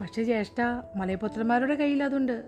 പക്ഷേ 0.00 0.22
ജ്യേഷ്ഠ 0.22 0.60
മലയപുത്രന്മാരുടെ 0.96 1.74
കയ്യിൽ 1.74 2.02
അതുണ്ട്. 2.02 2.44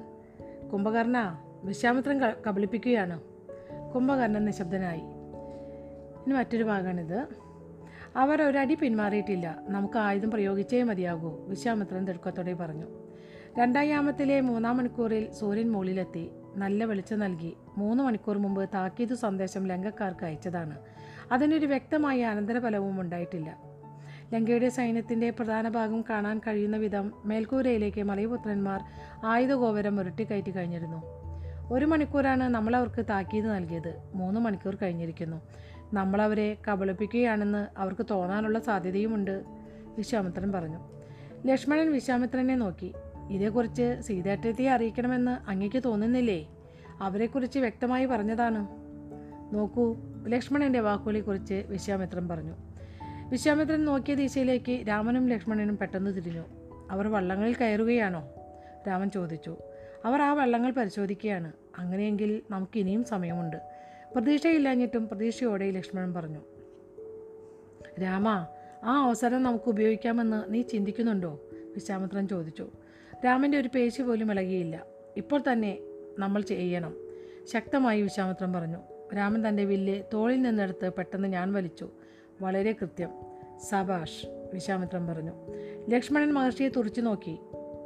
കുംഭകർണ 0.72 1.44
വിശ്വാമിത്രൻ 1.64 2.20
ക- 2.20 2.36
കബളിപ്പിക്കുകയാണ്. 2.48 3.20
കുംഭകർണൻ 3.94 4.44
നിശബ്ദനായി 4.44 5.00
ഇനി 6.26 6.32
മറ്റൊരു 6.32 6.64
ഭാഗമാണിത്. 6.64 7.26
അവർ 8.16 8.42
ഒരടി 8.42 8.74
പിന്മാറിയിട്ടില്ല. 8.74 9.58
നമുക്ക് 9.68 9.98
ആയുധം 9.98 10.30
പ്രയോഗിച്ചേ 10.30 10.82
മതിയാകൂ 10.82 11.44
വിശ്വാമിത്രൻ 11.48 12.04
തിടുക്കത്തോടെ 12.04 12.54
പറഞ്ഞു. 12.54 12.99
രണ്ടാം 13.58 13.84
യാമത്തിലെ 13.84 14.40
മൂന്നാം 14.40 14.76
മണിക്കൂറിൽ 14.76 15.32
സൂര്യൻ 15.32 15.72
മുകളിലെത്തി. 15.72 16.30
നല്ല 16.56 16.84
വെളിച്ചം 16.84 17.18
നൽകി. 17.18 17.56
മൂന്ന് 17.78 18.04
മണിക്കൂർ 18.04 18.38
മുമ്പ് 18.38 18.68
താക്കീതു 18.74 19.14
സന്ദേശം 19.14 19.66
ലങ്കക്കാർക്ക് 19.66 20.24
അയച്ചതാണ്. 20.24 20.78
അതിനൊരു 21.32 21.66
വ്യക്തമായ 21.66 22.22
അനന്തരഫലവും 22.22 23.00
ഉണ്ടായിട്ടില്ല. 23.00 23.58
ലങ്കയുടെ 24.34 24.68
സൈന്യത്തിന്റെ 24.68 25.30
പ്രധാന 25.30 25.68
ഭാഗം 25.68 26.04
കാണാൻ 26.10 26.38
കഴിയുന്ന 26.38 26.76
വിധം 26.76 27.12
മേൽക്കൂരയിലേക്ക് 27.24 28.02
മലയപുത്രന്മാർ 28.02 28.80
ആയുധഗോപുരം 29.24 30.00
ഉരുട്ടിക്കയറ്റി 30.00 30.50
കഴിഞ്ഞിരുന്നു. 30.50 31.02
ഒരു 31.72 31.84
മണിക്കൂറാണ് 31.84 32.44
നമ്മൾ 32.44 32.76
അവർക്ക് 32.76 33.04
താക്കീത് 33.06 33.54
നൽകിയത്. 33.54 34.02
മൂന്ന് 34.14 34.40
മണിക്കൂർ 34.40 34.76
കഴിഞ്ഞിരിക്കുന്നു. 34.82 35.42
നമ്മളവരെ 35.92 36.56
കബളിപ്പിക്കുകയാണെന്ന് 36.68 37.66
അവർക്ക് 37.78 38.06
തോന്നാനുള്ള 38.10 38.58
സാധ്യതയുമുണ്ട് 38.58 39.44
വിശ്വാമിത്രൻ 39.96 40.52
പറഞ്ഞു. 40.52 40.78
ലക്ഷ്മണൻ 41.46 41.92
വിശ്വാമിത്രനെ 41.92 42.56
നോക്കി. 42.56 42.92
ഇതേക്കുറിച്ച് 43.30 43.96
സീതേട്ടത്തെ 44.00 44.68
അറിയിക്കണമെന്ന് 44.68 45.50
അങ്ങേക്ക് 45.50 45.82
തോന്നുന്നില്ലേ? 45.84 46.48
അവരെക്കുറിച്ച് 47.00 47.58
വ്യക്തമായി 47.58 48.06
പറഞ്ഞതാണ്. 48.06 48.66
നോക്കൂ 49.54 49.96
ലക്ഷ്മണന്റെ 50.28 50.80
വാക്കുകളെക്കുറിച്ച് 50.80 51.54
വിശ്വാമിത്രൻ 51.54 52.28
പറഞ്ഞു. 52.28 52.52
വിശ്വാമിത്രൻ 53.30 53.84
നോക്കിയ 53.84 54.14
ദിശയിലേക്ക് 54.14 54.88
രാമനും 54.88 55.28
ലക്ഷ്മണനും 55.28 55.78
പെട്ടെന്ന് 55.78 56.16
തിരിഞ്ഞു. 56.16 56.42
അവർ 56.90 57.06
വള്ളങ്ങളിൽ 57.08 57.54
കയറുകയാണോ? 57.54 58.28
രാമൻ 58.88 59.10
ചോദിച്ചു. 59.10 59.56
അവർ 60.04 60.22
ആ 60.22 60.32
വള്ളങ്ങൾ 60.32 60.70
പരിശോധിക്കുകയാണ്. 60.70 61.52
അങ്ങനെയെങ്കിൽ 61.78 62.42
നമുക്കിനിയും 62.50 63.04
സമയമുണ്ട്. 63.04 63.56
പ്രതീക്ഷയില്ലാഞ്ഞിട്ടും 64.14 65.08
പ്രതീക്ഷയോടെ 65.08 65.70
ലക്ഷ്മണൻ 65.70 66.14
പറഞ്ഞു. 66.14 66.38
രാമ 68.02 68.28
ആ 68.84 69.06
അവസരം 69.06 69.42
നമുക്ക് 69.42 69.68
ഉപയോഗിക്കാമെന്ന് 69.68 70.54
നീ 70.54 70.62
ചിന്തിക്കുന്നുണ്ടോ? 70.62 71.40
വിശ്വാമിത്രൻ 71.52 72.28
ചോദിച്ചു. 72.28 72.70
രാമന്റെ 73.24 73.58
ഒരു 73.58 73.68
പേശി 73.74 74.02
പോലും 74.02 74.32
ഇളകിയില്ല. 74.32 74.86
ഇപ്പോൾ 75.16 75.42
തന്നെ 75.52 75.78
നമ്മൾ 76.18 76.42
ചെയ്യണം 76.42 76.96
ശക്തമായി 77.52 78.02
വിശ്വാമിത്രം 78.02 78.52
പറഞ്ഞു. 78.52 78.78
രാമൻ 79.16 79.48
തന്റെ 79.48 79.64
വില്ല് 79.64 80.02
തോളിൽ 80.12 80.42
നിന്നെടുത്ത് 80.42 80.92
പെട്ടെന്ന് 80.98 81.28
ഞാൻ 81.28 81.52
വലിച്ചു. 81.52 81.90
വളരെ 82.40 82.72
കൃത്യം. 82.72 83.08
സബാഷ് 83.68 84.26
വിശ്വാമിത്രം 84.54 85.06
പറഞ്ഞു. 85.06 85.32
ലക്ഷ്മണൻ 85.90 86.32
മഹർഷിയെ 86.32 86.68
തുറച്ചു 86.68 87.00
നോക്കി. 87.00 87.38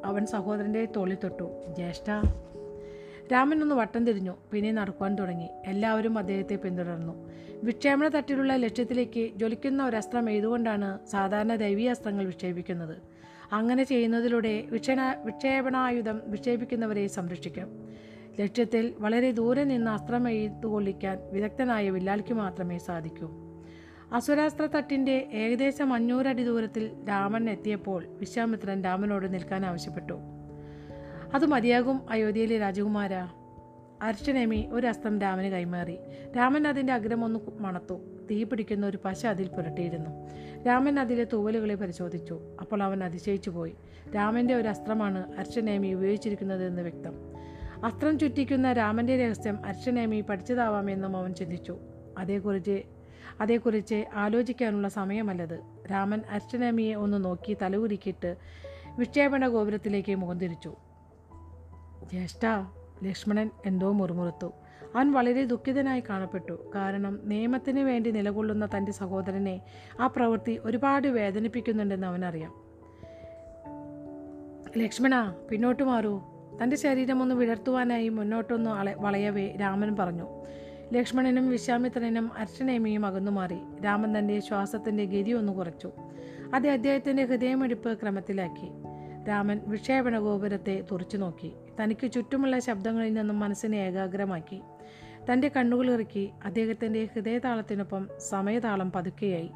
അവൻ 0.05 0.27
സഹോദരന്റെ 0.27 0.85
തോളിൽ 0.97 1.17
തൊട്ടു. 1.25 1.63
ജ്യേഷ്ഠ. 1.77 2.11
രാമൻ 3.33 3.63
ഒന്ന് 3.63 3.75
വട്ടം 3.75 4.07
തിരിഞ്ഞു. 4.07 4.37
പിന്നെ 4.53 4.73
നടക്കുവാൻ 4.73 5.15
തുടങ്ങി. 5.15 5.49
എല്ലാവരും 5.67 6.19
അദ്ദേഹത്തെ 6.19 6.57
പിന്തുടർന്നു. 6.57 7.31
വിക്ഷേപണ 7.65 8.09
തട്ടിലുള്ള 8.09 8.57
ലക്ഷ്യത്തിലേക്ക് 8.57 9.35
ജ്വലിക്കുന്ന 9.37 9.87
ഒരു 9.87 9.97
അസ്ത്രം 9.97 10.31
ഏതുകൊണ്ടാണ് 10.31 11.07
സാധാരണ 11.07 11.55
ദൈവീയ 11.55 11.91
അസ്ത്രങ്ങൾ 11.91 12.27
വിക്ഷേപിക്കുന്നത്. 12.27 13.14
അങ്ങനെ 13.53 13.85
ചെയ്യുന്നതിലൂടെ 13.85 14.65
വിക്ഷേണ 14.71 15.17
വിക്ഷേപണായുധം 15.25 16.21
വിക്ഷേപിക്കുന്നവരെ 16.27 17.07
സംരക്ഷിക്കാം. 17.07 17.69
ലക്ഷ്യത്തിൽ 18.41 18.95
വളരെ 18.99 19.31
ദൂരെ 19.31 19.65
നിന്ന് 19.65 19.91
അസ്ത്രം 19.91 20.29
എഴുത്തുകൊള്ളിക്കാൻ 20.29 21.19
വിദഗ്ധനായ 21.33 21.91
വില്ലാലിക്ക് 21.91 22.35
മാത്രമേ 22.35 22.79
സാധിക്കൂ. 22.79 23.31
അസുരാസ്ത്ര 24.13 24.67
തട്ടിന്റെ 24.67 25.29
ഏകദേശം 25.33 25.93
അഞ്ഞൂറടി 25.93 26.45
ദൂരത്തിൽ 26.45 26.91
രാമൻ 27.09 27.51
എത്തിയപ്പോൾ 27.51 28.05
വിശ്വാമിത്രൻ 28.09 28.85
രാമനോട് 28.85 29.35
നിൽക്കാൻ 29.35 29.67
ആവശ്യപ്പെട്ടു. 29.67 30.15
അത് 31.35 31.47
മതിയാകും 31.47 32.01
അയോധ്യയിലെ 32.11 32.59
രാജകുമാര. 32.59 33.15
അർച്ചനേമി 34.03 34.69
ഒരു 34.73 34.87
അസ്ത്രം 34.87 35.21
രാമന് 35.21 35.47
കൈമാറി. 35.47 35.97
രാമൻ 36.37 36.69
അതിന്റെ 36.69 36.93
അഗ്രം 36.93 37.25
ഒന്ന് 37.25 37.41
മണത്തു. 37.59 38.01
തീ 38.31 38.45
പിടിക്കുന്ന 38.45 38.87
ഒരു 38.87 38.99
പശ 39.05 39.27
അതിൽ 39.27 39.49
പുരട്ടിയിരുന്നു. 39.49 40.11
രാമൻ 40.67 41.01
അതിലെ 41.01 41.25
തൂവലുകളെ 41.25 41.75
പരിശോധിച്ചു. 41.75 42.41
അപ്പോൾ 42.61 42.83
അവൻ 42.83 43.05
അതിശയിച്ചു 43.05 43.51
പോയി. 43.51 43.75
രാമന്റെ 44.15 44.55
ഒരു 44.55 44.69
അസ്ത്രമാണ് 44.69 45.39
അർച്ചനേമി 45.39 45.95
ഉപയോഗിച്ചിരിക്കുന്നതെന്ന് 45.95 46.83
വ്യക്തം. 46.83 47.13
അസ്ത്രം 47.85 48.19
ചുറ്റിക്കുന്ന 48.19 48.73
രാമന്റെ 48.73 49.27
രഹസ്യം 49.27 49.67
അർച്ചനേമി 49.67 50.21
പഠിച്ചതാവാമെന്നും 50.21 51.17
അവൻ 51.17 51.35
ചിന്തിച്ചു. 51.35 51.79
അതേക്കുറിച്ച് 52.19 52.83
അതേക്കുറിച്ച് 53.41 54.05
ആലോചിക്കാനുള്ള 54.15 54.89
സമയമല്ലത്. 54.89 55.61
രാമൻ 55.91 56.21
അർച്ചനേമിയെ 56.31 56.95
ഒന്ന് 56.95 57.25
നോക്കി 57.25 57.57
തലകുരുക്കിയിട്ട് 57.63 58.37
വിക്ഷേപണ 58.99 59.49
ഗോപുരത്തിലേക്ക് 59.49 60.15
മുഖം 60.15 60.39
തിരിച്ചു. 60.39 60.77
ജ്യേഷ്ഠ 62.11 62.47
ലക്ഷ്മണൻ 63.05 63.51
എന്തോ 63.67 63.93
മുറുമുറുത്തു. 63.93 64.53
അവൻ 64.95 65.13
വളരെ 65.13 65.45
ദുഃഖിതനായി 65.45 66.03
കാണപ്പെട്ടു. 66.09 66.71
കാരണം 66.75 67.21
നിയമത്തിന് 67.25 67.81
വേണ്ടി 67.81 68.11
നിലകൊള്ളുന്ന 68.11 68.69
തന്റെ 68.77 68.93
സഹോദരനെ 68.93 69.61
ആ 70.01 70.07
പ്രവൃത്തി 70.07 70.61
ഒരുപാട് 70.65 71.09
വേദനിപ്പിക്കുന്നുണ്ടെന്ന് 71.09 72.07
അവനറിയാം. 72.07 72.65
ലക്ഷ്മണ 74.79 75.35
പിന്നോട്ട് 75.51 75.83
മാറൂ. 75.83 76.23
തന്റെ 76.63 76.77
ശരീരം 76.77 77.23
ഒന്ന് 77.23 77.35
വിടർത്തുവാനായി 77.35 78.09
മുന്നോട്ടൊന്ന് 78.09 78.71
വളയവേ 79.01 79.57
രാമൻ 79.61 79.97
പറഞ്ഞു. 79.97 80.45
ലക്ഷ്മണനും 80.93 81.51
വിശ്വാമിത്രനും 81.51 82.31
അർച്ചനേമിയും 82.39 83.07
അകന്നു 83.07 83.31
മാറി 83.31 83.59
രാമൻ 83.85 84.19
തന്റെ 84.19 84.41
ശ്വാസത്തിന്റെ 84.41 85.05
ഗതി 85.05 85.31
ഒന്ന് 85.31 85.53
കുറച്ചു. 85.53 85.93
അത് 86.55 86.69
അദ്ദേഹത്തിന്റെ 86.69 87.25
ഹൃദയമെടുപ്പ് 87.25 88.01
ക്രമത്തിലാക്കി. 88.01 88.71
രാമൻ 89.29 89.61
വിക്ഷേപണ 89.67 90.19
ഗോപുരത്തെ 90.19 90.85
തുറച്ചു 90.93 91.17
നോക്കി. 91.17 91.53
തനിക്ക് 91.83 92.13
ചുറ്റുമുള്ള 92.13 92.59
ശബ്ദങ്ങളിൽ 92.59 93.15
നിന്നും 93.15 93.41
മനസ്സിനെ 93.41 93.77
ഏകാഗ്രമാക്കി. 93.77 94.61
തന്റെ 95.33 95.49
കണ്ണുകളിറക്കി 95.49 96.31
അദ്ദേഹത്തിന്റെ 96.45 97.09
ഹൃദയതാളത്തിനൊപ്പം 97.15 98.09
സമയതാളം 98.19 98.93
പതുക്കെയായി. 98.93 99.51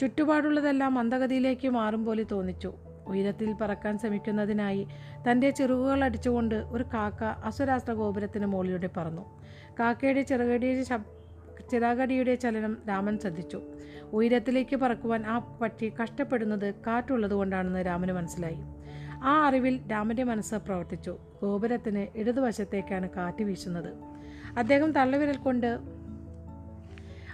ചുറ്റുപാടുള്ളതെല്ലാം 0.00 0.94
മന്ദഗതിയിലേക്ക് 0.94 1.68
മാറും 1.68 2.04
പോലെ 2.04 2.22
തോന്നിച്ചു. 2.22 2.72
ഉയരത്തിൽ 3.06 3.52
പറക്കാൻ 3.52 3.98
ശ്രമിക്കുന്നതിനായി 3.98 4.88
തന്റെ 5.30 5.50
ചിറകുകൾ 5.50 6.04
അടിച്ചുകൊണ്ട് 6.04 6.54
ഒരു 6.54 6.84
കാക്ക 6.94 7.24
അസുരാസ്ത്ര 7.24 7.92
ഗോപുരത്തിന് 7.92 8.46
മുകളിലൂടെ 8.46 8.90
പറന്നു. 8.96 9.40
കാക്കയുടെ 9.80 10.22
ചിറകടിയുടെ 10.22 10.82
ശബ് 10.82 11.16
ചിറകടിയുടെ 11.72 12.34
ചലനം 12.34 12.78
രാമൻ 12.88 13.18
ശ്രദ്ധിച്ചു. 13.18 13.62
ഉയരത്തിലേക്ക് 14.12 14.76
പറക്കുവാൻ 14.76 15.26
ആ 15.26 15.38
പക്ഷി 15.38 15.92
കഷ്ടപ്പെടുന്നത് 16.02 16.74
കാറ്റുള്ളത് 16.74 17.34
കൊണ്ടാണെന്ന് 17.34 17.86
രാമന് 17.86 18.12
മനസ്സിലായി. 18.12 18.58
ആ 19.24 19.46
അറിവിൽ 19.46 19.80
രാമന്റെ 19.90 20.24
മനസ്സ് 20.24 20.54
പ്രവർത്തിച്ചു. 20.54 21.16
ഗോപുരത്തിന് 21.42 22.06
ഇടതുവശത്തേക്കാണ് 22.16 23.10
കാറ്റ് 23.10 23.44
വീശുന്നത്. 23.44 24.15
അദ്ദേഹം 24.58 24.92
തള്ളവിരൽ 24.92 25.36
കൊണ്ട് 25.36 25.78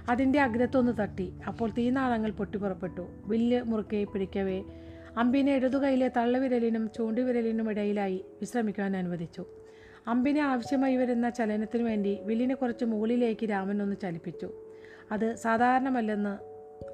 അതിന്റെ 0.09 0.41
അഗ്രത്തൊന്ന് 0.41 0.93
തട്ടി. 1.01 1.33
അപ്പോൾ 1.49 1.71
തീനാളങ്ങൾ 1.71 2.31
പൊട്ടിപ്പുറപ്പെട്ടു 2.31 3.09
വില്ല് 3.25 3.63
മുറുക്കെ 3.63 4.05
പിടിക്കവേ. 4.05 4.63
അമ്പിനെ 5.19 5.55
ഇടതുകൈയിലെ 5.55 6.11
തള്ളവിരലിനും 6.17 6.91
ചൂണ്ടുവിരലിനും 6.97 7.71
ഇടയിലായി 7.71 8.25
വിശ്രമിക്കുവാൻ 8.41 8.97
അനുവദിച്ചു. 8.97 9.47
അമ്പിനെ 10.07 10.41
ആവശ്യമായി 10.41 10.97
വരുന്ന 10.97 11.31
ചലനത്തിനു 11.31 11.83
വേണ്ടി 11.83 12.19
വില്ലിനെ 12.23 12.55
കുറച്ച് 12.55 12.85
മുകളിലേക്ക് 12.85 13.51
രാമൻ 13.51 13.83
ഒന്ന് 13.83 13.97
ചലിപ്പിച്ചു. 14.03 14.53
അത് 15.13 15.35
സാധാരണമല്ലെന്ന് 15.35 16.39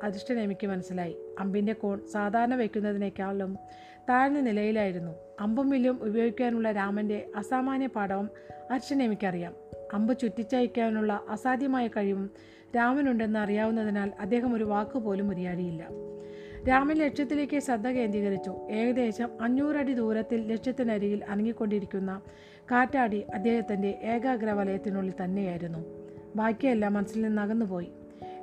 അധിഷ്ഠനേമിക്ക് 0.04 0.66
മനസ്സിലായി. 0.66 1.16
അമ്പിന്റെ 1.38 1.72
കോൺ 1.72 2.06
സാധാരണ 2.12 2.54
വയ്ക്കുന്നതിനേക്കാളും 2.54 3.58
താഴ്ന്ന 4.08 4.40
നിലയിലായിരുന്നു. 4.40 5.12
അമ്പും 5.40 5.70
വില്ലും 5.70 5.98
ഉപയോഗിക്കാനുള്ള 6.02 6.72
രാമന്റെ 6.72 7.30
അസാമാന്യ 7.36 7.86
പാഠവും 7.86 8.30
അർച്ചനേമിക്കറിയാം 8.70 9.67
അമ്പ് 9.92 10.18
ചുറ്റിച്ചയക്കാനുള്ള 10.18 11.20
അസാധ്യമായ 11.28 11.86
കഴിവും 11.86 12.30
രാമനുണ്ടെന്ന് 12.76 13.38
അറിയാവുന്നതിനാൽ 13.38 14.12
അദ്ദേഹം 14.20 14.54
ഒരു 14.54 14.64
വാക്കുപോലും 14.64 15.28
ഉരിയാടിയില്ല. 15.30 15.86
രാമൻ 16.68 16.96
ലക്ഷ്യത്തിലേക്ക് 16.96 17.58
ശ്രദ്ധ 17.58 17.88
കേന്ദ്രീകരിച്ചു. 17.88 18.50
ഏകദേശം 18.70 19.28
അഞ്ഞൂറടി 19.40 19.92
ദൂരത്തിൽ 19.92 20.52
ലക്ഷ്യത്തിനരികിൽ 20.52 21.24
അനങ്ങിക്കൊണ്ടിരിക്കുന്ന 21.24 22.20
കാറ്റാടി 22.70 23.24
അദ്ദേഹത്തിന്റെ 23.34 23.88
ഏകാഗ്ര 23.88 24.50
വലയത്തിനുള്ളിൽ 24.50 25.14
തന്നെയായിരുന്നു. 25.24 25.84
ബാക്കിയെല്ലാം 26.36 26.94
മനസ്സിൽ 26.94 27.22
നിന്ന് 27.22 27.42
അകന്നുപോയി. 27.42 27.88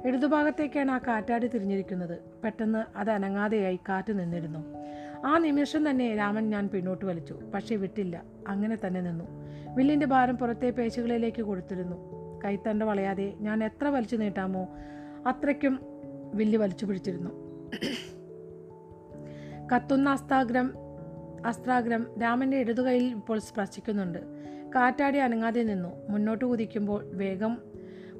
ഇടതുഭാഗത്തേക്കാണ് 0.05 0.91
ആ 0.91 0.97
കാറ്റാടി 0.97 1.47
തിരിഞ്ഞിരിക്കുന്നത്. 1.47 2.19
പെട്ടെന്ന് 2.43 2.97
അത് 2.97 3.09
അനങ്ങാതെയായി 3.09 3.79
കാറ്റ് 3.89 4.19
നിന്നിരുന്നു. 4.19 4.59
ആ 5.25 5.37
നിമിഷം 5.37 5.89
തന്നെ 5.89 6.15
രാമൻ 6.15 6.49
ഞാൻ 6.49 6.67
പിന്നോട്ട് 6.67 7.05
വലിച്ചു. 7.05 7.39
പക്ഷേ 7.53 7.75
വിട്ടില്ല. 7.75 8.23
അങ്ങനെ 8.47 8.77
തന്നെ 8.87 9.01
നിന്നു. 9.01 9.44
വില്ലിന്റെ 9.75 10.05
ഭാരം 10.05 10.37
പുറത്തെ 10.37 10.69
പേശികളിലേക്ക് 10.69 11.41
കൊടുത്തിരുന്നു. 11.41 11.95
കൈത്തണ്ട 12.45 12.83
വളയാതെ 12.83 13.33
ഞാൻ 13.39 13.63
എത്ര 13.63 13.87
വലിച്ചു 13.87 14.15
നീട്ടാമോ 14.15 14.67
അത്രയ്ക്കും 15.27 15.79
വില്ല് 16.33 16.57
വലിച്ചു 16.57 16.85
പിടിച്ചിരുന്നു. 16.85 17.29
കത്തുന്ന 19.75 20.09
അസ്താഗ്രം 20.09 20.73
അസ്ത്രാഗ്രം 21.45 22.07
രാമന്റെ 22.21 22.57
ഇടതുകൈയിൽ 22.57 23.03
ഇപ്പോൾ 23.03 23.39
സ്പർശിക്കുന്നുണ്ട്. 23.39 24.19
കാറ്റാടി 24.75 25.17
അനങ്ങാതെ 25.17 25.63
നിന്നു. 25.63 26.07
മുന്നോട്ട് 26.09 26.45
കുതിക്കുമ്പോൾ 26.45 27.05
വേഗം 27.05 27.57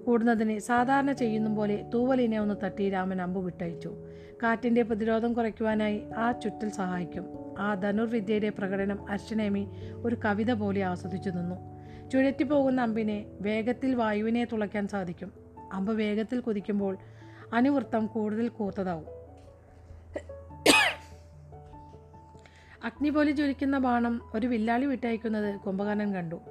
കൂടുന്നതിന് 0.05 0.59
സാധാരണ 0.59 1.11
ചെയ്യുന്ന 1.11 1.55
പോലെ 1.55 1.85
തൂവലിനെ 1.93 2.39
ഒന്ന് 2.39 2.55
തട്ടി 2.63 2.89
രാമൻ 2.89 3.21
അമ്പ് 3.21 3.45
വിട്ടയച്ചു. 3.45 3.95
കാറ്റിന്റെ 4.43 4.81
പ്രതിരോധം 4.81 5.33
കുറയ്ക്കുവാനായി 5.33 6.03
ആ 6.17 6.31
ചുറ്റൽ 6.31 6.69
സഹായിക്കും. 6.69 7.55
ആ 7.59 7.73
ധനുർവിദ്യയുടെ 7.73 8.49
പ്രകടനം 8.49 9.11
അർച്ചനേമി 9.11 9.67
ഒരു 9.93 10.17
കവിത 10.25 10.53
പോലെ 10.53 10.81
ആസ്വദിച്ചു 10.81 11.29
നിന്നു. 11.29 11.55
ചുഴറ്റിപ്പോകുന്ന 12.09 12.81
അമ്പിനെ 12.81 13.25
വേഗത്തിൽ 13.41 13.95
വായുവിനെ 13.95 14.45
തുളയ്ക്കാൻ 14.45 14.87
സാധിക്കും. 14.87 15.33
അമ്പ് 15.73 15.93
വേഗത്തിൽ 15.93 16.39
കുതിക്കുമ്പോൾ 16.39 16.97
അനുവൃത്തം 17.53 18.07
കൂടുതൽ 18.07 18.47
കൂർത്തതാവും. 18.47 19.05
അഗ്നി 22.83 23.09
പോലെ 23.09 23.31
ജ്വലിക്കുന്ന 23.31 23.77
ബാണം 23.77 24.21
ഒരു 24.35 24.47
വില്ലാളി 24.47 24.85
വിട്ടയക്കുന്നത് 24.85 25.59
കുംഭകർണൻ 25.59 26.13
കണ്ടു. 26.13 26.41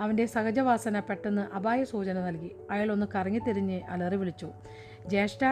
അവന്റെ 0.00 0.26
സഹജവാസന 0.26 1.00
പെട്ടെന്ന് 1.00 1.54
അപായ 1.54 1.84
സൂചന 1.84 2.20
നൽകി. 2.20 2.50
അയാൾ 2.70 2.92
ഒന്ന് 2.92 3.06
കറങ്ങിത്തിരിഞ്ഞ് 3.14 3.80
അലറി 3.88 4.16
വിളിച്ചു. 4.16 4.50
ജ്യേഷ്ഠ 5.06 5.44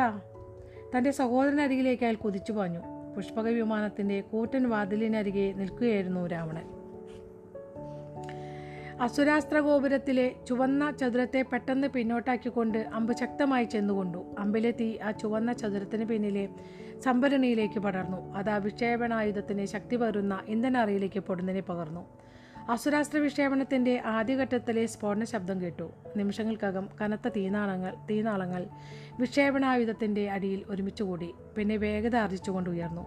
തന്റെ 0.97 1.11
സഹോദരനരികിലേക്ക് 1.11 2.05
അയാൾ 2.05 2.15
കുതിച്ചു 2.15 2.53
പാഞ്ഞു. 2.53 2.81
പുഷ്പക 3.17 3.49
വിമാനത്തിന്റെ 3.49 4.21
കൂറ്റൻ 4.21 4.69
വാതിലിനരികെ 4.69 5.53
നിൽക്കുകയായിരുന്നു 5.53 6.27
രാവണൻ. 6.27 6.79
അസുരാസ്ത്ര 9.01 9.61
ഗോപുരത്തിലെ 9.61 10.35
ചുവന്ന 10.49 10.91
ചതുരത്തെ 10.91 11.45
പെട്ടെന്ന് 11.53 11.89
പിന്നോട്ടാക്കിക്കൊണ്ട് 11.89 12.79
അമ്പ് 12.79 13.17
ശക്തമായി 13.17 13.65
ചെന്നുകൊണ്ടു. 13.65 14.35
അമ്പിലെ 14.39 14.71
തീ 14.71 14.99
ആ 15.03 15.11
ചുവന്ന 15.11 15.53
ചതുരത്തിന് 15.53 16.05
പിന്നിലെ 16.05 16.49
സംഭരണിയിലേക്ക് 17.01 17.79
പടർന്നു. 17.79 18.35
അത് 18.35 18.51
ആ 18.51 18.57
വിക്ഷേപണായുധത്തിന് 18.57 19.65
ശക്തി 19.65 19.97
പകരുന്ന 19.97 20.43
ഇന്ധനറയിലേക്ക് 20.47 21.21
പൊടുന്നതിനെ 21.21 21.61
പകർന്നു. 21.61 22.07
അസുരാസ്ത്ര 22.71 23.19
വിക്ഷേപണത്തിന്റെ 23.19 24.03
ആദ്യഘട്ടത്തിലെ 24.05 24.87
സ്ഫോടന 24.87 25.25
ശബ്ദം 25.25 25.61
കേട്ടു. 25.61 25.91
നിമിഷങ്ങൾക്കകം 26.17 26.89
കനത്ത 27.01 27.29
തീനാളങ്ങൾ 27.29 27.95
തീനാളങ്ങൾ 28.11 28.67
വിക്ഷേപണായുധത്തിന്റെ 29.21 30.31
അടിയിൽ 30.31 30.65
ഒരുമിച്ച് 30.69 31.03
കൂടി 31.03 31.35
പിന്നെ 31.57 31.77
വേഗത 31.77 32.17
ആർജിച്ചുകൊണ്ട് 32.17 32.71
ഉയർന്നു. 32.71 33.07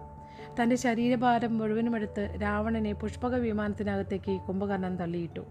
തന്റെ 0.60 0.76
ശരീരഭാരം 0.76 1.58
മുഴുവനുമെടുത്ത് 1.58 2.38
രാവണനെ 2.42 2.92
പുഷ്പക 2.92 3.34
വിമാനത്തിനകത്തേക്ക് 3.34 4.40
കുംഭകർണൻ 4.48 4.96
തള്ളിയിട്ടു. 4.96 5.44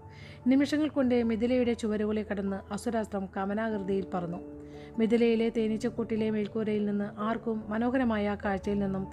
നിമിഷങ്ങൾ 0.47 0.87
കൊണ്ട് 0.87 1.23
മിഥിലയുടെ 1.23 1.73
ചുവരുകളെ 1.73 2.25
കടന്ന് 2.31 2.73
അസുരാസ്ത്രം 2.73 3.29
കമനാകൃതിയിൽ 3.37 4.05
പറന്നു. 4.13 4.37
മിഥിലയിലെ 4.97 5.49
തേനീച്ചക്കൂട്ടിലെ 5.49 6.29
മേൽക്കൂരയിൽ 6.29 6.85
നിന്ന് 6.85 7.19
ആർക്കും 7.19 7.63
മനോഹരമായ 7.67 8.37
കാഴ്ചയിൽ 8.45 8.79
നിന്നും 8.79 9.07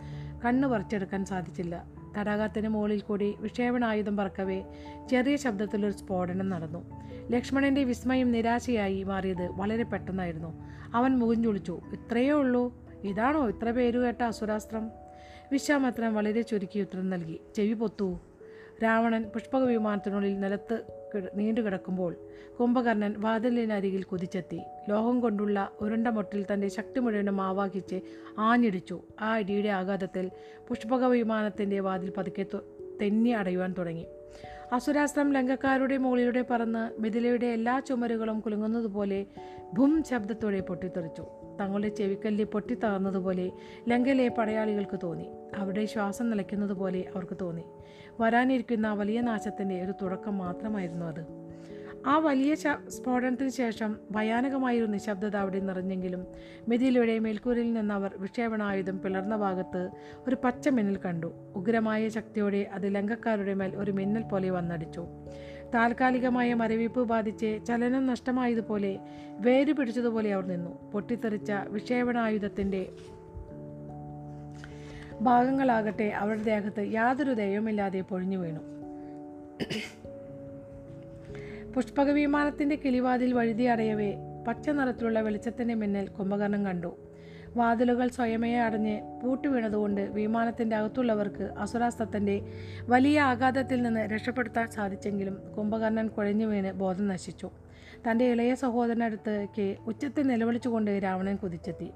കണ്ണു 0.45 0.69
പറിച്ചെടുക്കാൻ 0.69 1.25
സാധിച്ചില്ല. 1.25 1.98
തടാകത്തിന് 2.21 2.69
മുകളിൽ 2.69 3.01
കൂടി 3.01 3.35
വിക്ഷേപണായുധം 3.39 4.17
പറക്കവേ 4.17 4.65
ചെറിയ 5.11 5.37
ശബ്ദത്തിലൊരു 5.37 5.93
സ്ഫോടനം 5.93 6.49
നടന്നു. 6.49 6.91
ലക്ഷ്മണന്റെ 7.31 7.85
വിസ്മയം 7.85 8.33
നിരാശയായി 8.33 9.03
മാറിയത് 9.03 9.49
വളരെ 9.51 9.83
പെട്ടെന്നായിരുന്നു. 9.83 10.61
അവൻ 10.95 11.19
മുഖം 11.19 11.45
ഇത്രയേ 11.93 12.31
ഉള്ളൂ. 12.31 12.87
ഇതാണോ 13.05 13.49
ഇത്ര 13.49 13.71
പേരുകേട്ട 13.71 14.23
അസുരാസ്ത്രം? 14.23 14.91
വിശ്വാമിത്രൻ 15.53 16.15
വളരെ 16.15 16.43
ചുരുക്കി 16.43 16.81
ഉത്തരം 16.81 17.11
നൽകി. 17.11 17.41
ചെവി 17.55 17.73
പൊത്തു. 17.73 18.21
രാവണൻ 18.85 19.23
പുഷ്പക 19.23 19.63
വിമാനത്തിനുള്ളിൽ 19.63 20.41
നിലത്ത് 20.41 20.98
നീണ്ടു 21.35 21.61
കിടക്കുമ്പോൾ 21.61 22.17
കുംഭകർണൻ 22.61 23.15
വാതിലിനരികിൽ 23.19 24.03
കുതിച്ചെത്തി. 24.03 24.61
ലോഹം 24.89 25.21
കൊണ്ടുള്ള 25.21 25.73
ഉരുണ്ട 25.81 26.09
മുട്ടിൽ 26.09 26.47
തന്റെ 26.53 26.69
ശക്തി 26.69 27.01
മുഴുവനും 27.01 27.41
ആവാഹിച്ച് 27.41 28.01
ആഞ്ഞിടിച്ചു. 28.39 29.01
ആ 29.21 29.39
ഇടിയുടെ 29.39 29.69
ആഘാതത്തിൽ 29.69 30.31
പുഷ്പക 30.69 31.05
വിമാനത്തിന്റെ 31.05 31.81
വാതിൽ 31.81 32.13
പതുക്കെ 32.17 32.47
തെന്നി 33.03 33.31
അടയുവാൻ 33.31 33.75
തുടങ്ങി. 33.79 34.07
അസുരാസ്ത്രം 34.73 35.33
ലങ്കക്കാരുടെ 35.33 35.97
മുകളിലൂടെ 35.97 36.45
പറന്ന് 36.51 37.01
മിഥിലയുടെ 37.01 37.47
എല്ലാ 37.47 37.79
ചുമരുകളും 37.81 38.41
കുലുങ്ങുന്നതുപോലെ 38.41 39.27
ഭും 39.75 40.05
ശബ്ദത്തോടെ 40.11 40.61
പൊട്ടിത്തെറിച്ചു. 40.61 41.25
തങ്ങളുടെ 41.61 41.89
ചെവിക്കല്ലി 41.89 42.45
പൊട്ടിത്തകർന്നതുപോലെ 42.45 43.53
ലങ്കയിലെ 43.89 44.29
പടയാളികൾക്ക് 44.29 44.99
തോന്നി. 45.03 45.27
അവരുടെ 45.57 45.87
ശ്വാസം 45.87 46.31
നിലയ്ക്കുന്നതുപോലെ 46.31 47.05
അവർക്ക് 47.15 47.37
തോന്നി. 47.41 47.63
വരാനിരിക്കുന്ന 48.21 48.93
വലിയ 48.93 49.21
നാശത്തിന്റെ 49.21 49.85
ഒരു 49.85 49.93
തുടക്കം 50.03 50.39
മാത്രമായിരുന്നു 50.39 51.07
അത്. 51.07 51.49
ആ 52.07 52.19
വലിയ 52.19 52.55
സ്ഫോടനത്തിന് 52.89 53.49
ശേഷം 53.49 53.97
ഭയാനകമായൊരു 54.11 54.87
നിശബ്ദത 54.87 55.37
അവിടെ 55.37 55.61
നിറഞ്ഞെങ്കിലും 55.61 56.27
മെതിയിലൂടെ 56.69 57.19
മേൽക്കൂരിൽ 57.19 57.73
നിന്ന് 57.73 57.95
അവർ 57.95 58.11
വിക്ഷേപണായുധം 58.17 59.01
പിളർന്ന 59.01 59.37
ഭാഗത്ത് 59.37 59.91
ഒരു 60.29 60.37
പച്ച 60.45 60.69
മിന്നൽ 60.69 60.97
കണ്ടു. 60.97 61.33
ഉഗ്രമായ 61.57 62.09
ശക്തിയോടെ 62.09 62.71
അത് 62.73 62.95
ലങ്കക്കാരുടെ 62.95 63.55
മേൽ 63.55 63.77
ഒരു 63.77 63.91
മിന്നൽ 63.91 64.23
പോലെ 64.23 64.51
വന്നടിച്ചു. 64.51 65.07
താൽക്കാലികമായ 65.75 66.55
മരവിപ്പ് 66.55 67.01
ബാധിച്ച് 67.01 67.61
ചലനം 67.69 68.07
നഷ്ടമായതുപോലെ 68.07 68.99
വേര് 69.41 69.73
പിടിച്ചതുപോലെ 69.73 70.35
അവർ 70.35 70.47
നിന്നു. 70.47 70.91
പൊട്ടിത്തെറിച്ച 70.93 71.53
വിക്ഷേപണായുധത്തിന്റെ 71.69 72.89
ഭാഗങ്ങളാകട്ടെ 75.21 76.05
അവരുടെ 76.05 76.43
ദേഹത്ത് 76.43 76.93
യാതൊരു 76.93 77.33
ദയവുമില്ലാതെ 77.33 78.01
പൊഴിഞ്ഞു 78.01 78.37
വീണു. 78.37 78.61
പുഷ്പക 81.75 82.11
വിമാനത്തിന്റെ 82.11 82.77
കിളിവാതിൽ 82.77 83.33
വഴുതി 83.33 83.63
അടയവേ 83.63 84.17
പച്ച 84.49 84.71
നിറത്തിലുള്ള 84.71 85.21
വെളിച്ചത്തിന്റെ 85.21 85.75
മിന്നൽ 85.75 86.09
കുംഭകർണം 86.09 86.65
കണ്ടു. 86.65 86.99
വാതിലുകൾ 87.57 88.09
സ്വയമേ 88.09 88.57
അടഞ്ഞ് 88.59 89.21
പൂട്ടുവീണതുകൊണ്ട് 89.23 90.01
വിമാനത്തിന്റെ 90.01 90.77
അകത്തുള്ളവർക്ക് 90.77 91.51
അസുരാസ്ത്രത്തിന്റെ 91.59 92.43
വലിയ 92.89 93.21
ആഘാതത്തിൽ 93.21 93.83
നിന്ന് 93.83 94.01
രക്ഷപ്പെടുത്താൻ 94.01 94.71
സാധിച്ചെങ്കിലും 94.71 95.55
കുംഭകർണൻ 95.59 96.09
കുഴഞ്ഞു 96.09 96.47
വീണ് 96.47 96.73
ബോധം 96.73 97.09
നശിച്ചു. 97.09 97.51
തന്റെ 98.11 98.25
ഇളയ 98.25 98.55
സഹോദരനടുത്തേക്ക് 98.55 99.77
ഉച്ചത്തിൽ 99.87 100.27
നിലവിളിച്ചുകൊണ്ട് 100.27 100.91
രാവണൻ 100.91 101.37
കുതിച്ചെത്തി. 101.37 101.91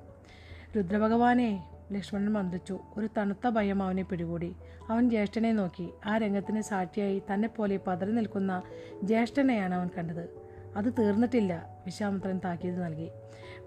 രുദ്രഭഗവാനെ 0.77 1.72
ലക്ഷ്മണൻ 1.93 2.33
മന്ദിച്ചു 2.33 2.79
ഒരു 2.97 3.09
തണുത്ത 3.17 3.49
ഭയം 3.49 3.83
അവനെ 3.83 4.03
പിടികൂടി. 4.03 4.57
അവൻ 4.91 5.11
ജ്യേഷ്ഠനെ 5.11 5.53
നോക്കി. 5.53 5.91
ആ 6.07 6.19
രംഗത്തിന് 6.19 6.61
സാക്ഷിയായി 6.61 7.23
തന്നെപ്പോലെ 7.35 7.81
പതറി 7.87 8.13
നിൽക്കുന്ന 8.13 8.63
ജ്യേഷ്ഠനെയാണ് 9.03 9.75
അവൻ 9.75 9.89
കണ്ടത്. 9.99 10.29
അത് 10.77 10.93
തീർന്നിട്ടില്ല 10.99 11.81
വിശ്വാമിത്രൻ 11.85 12.41
താക്കീത് 12.45 12.83
നൽകി. 12.83 13.11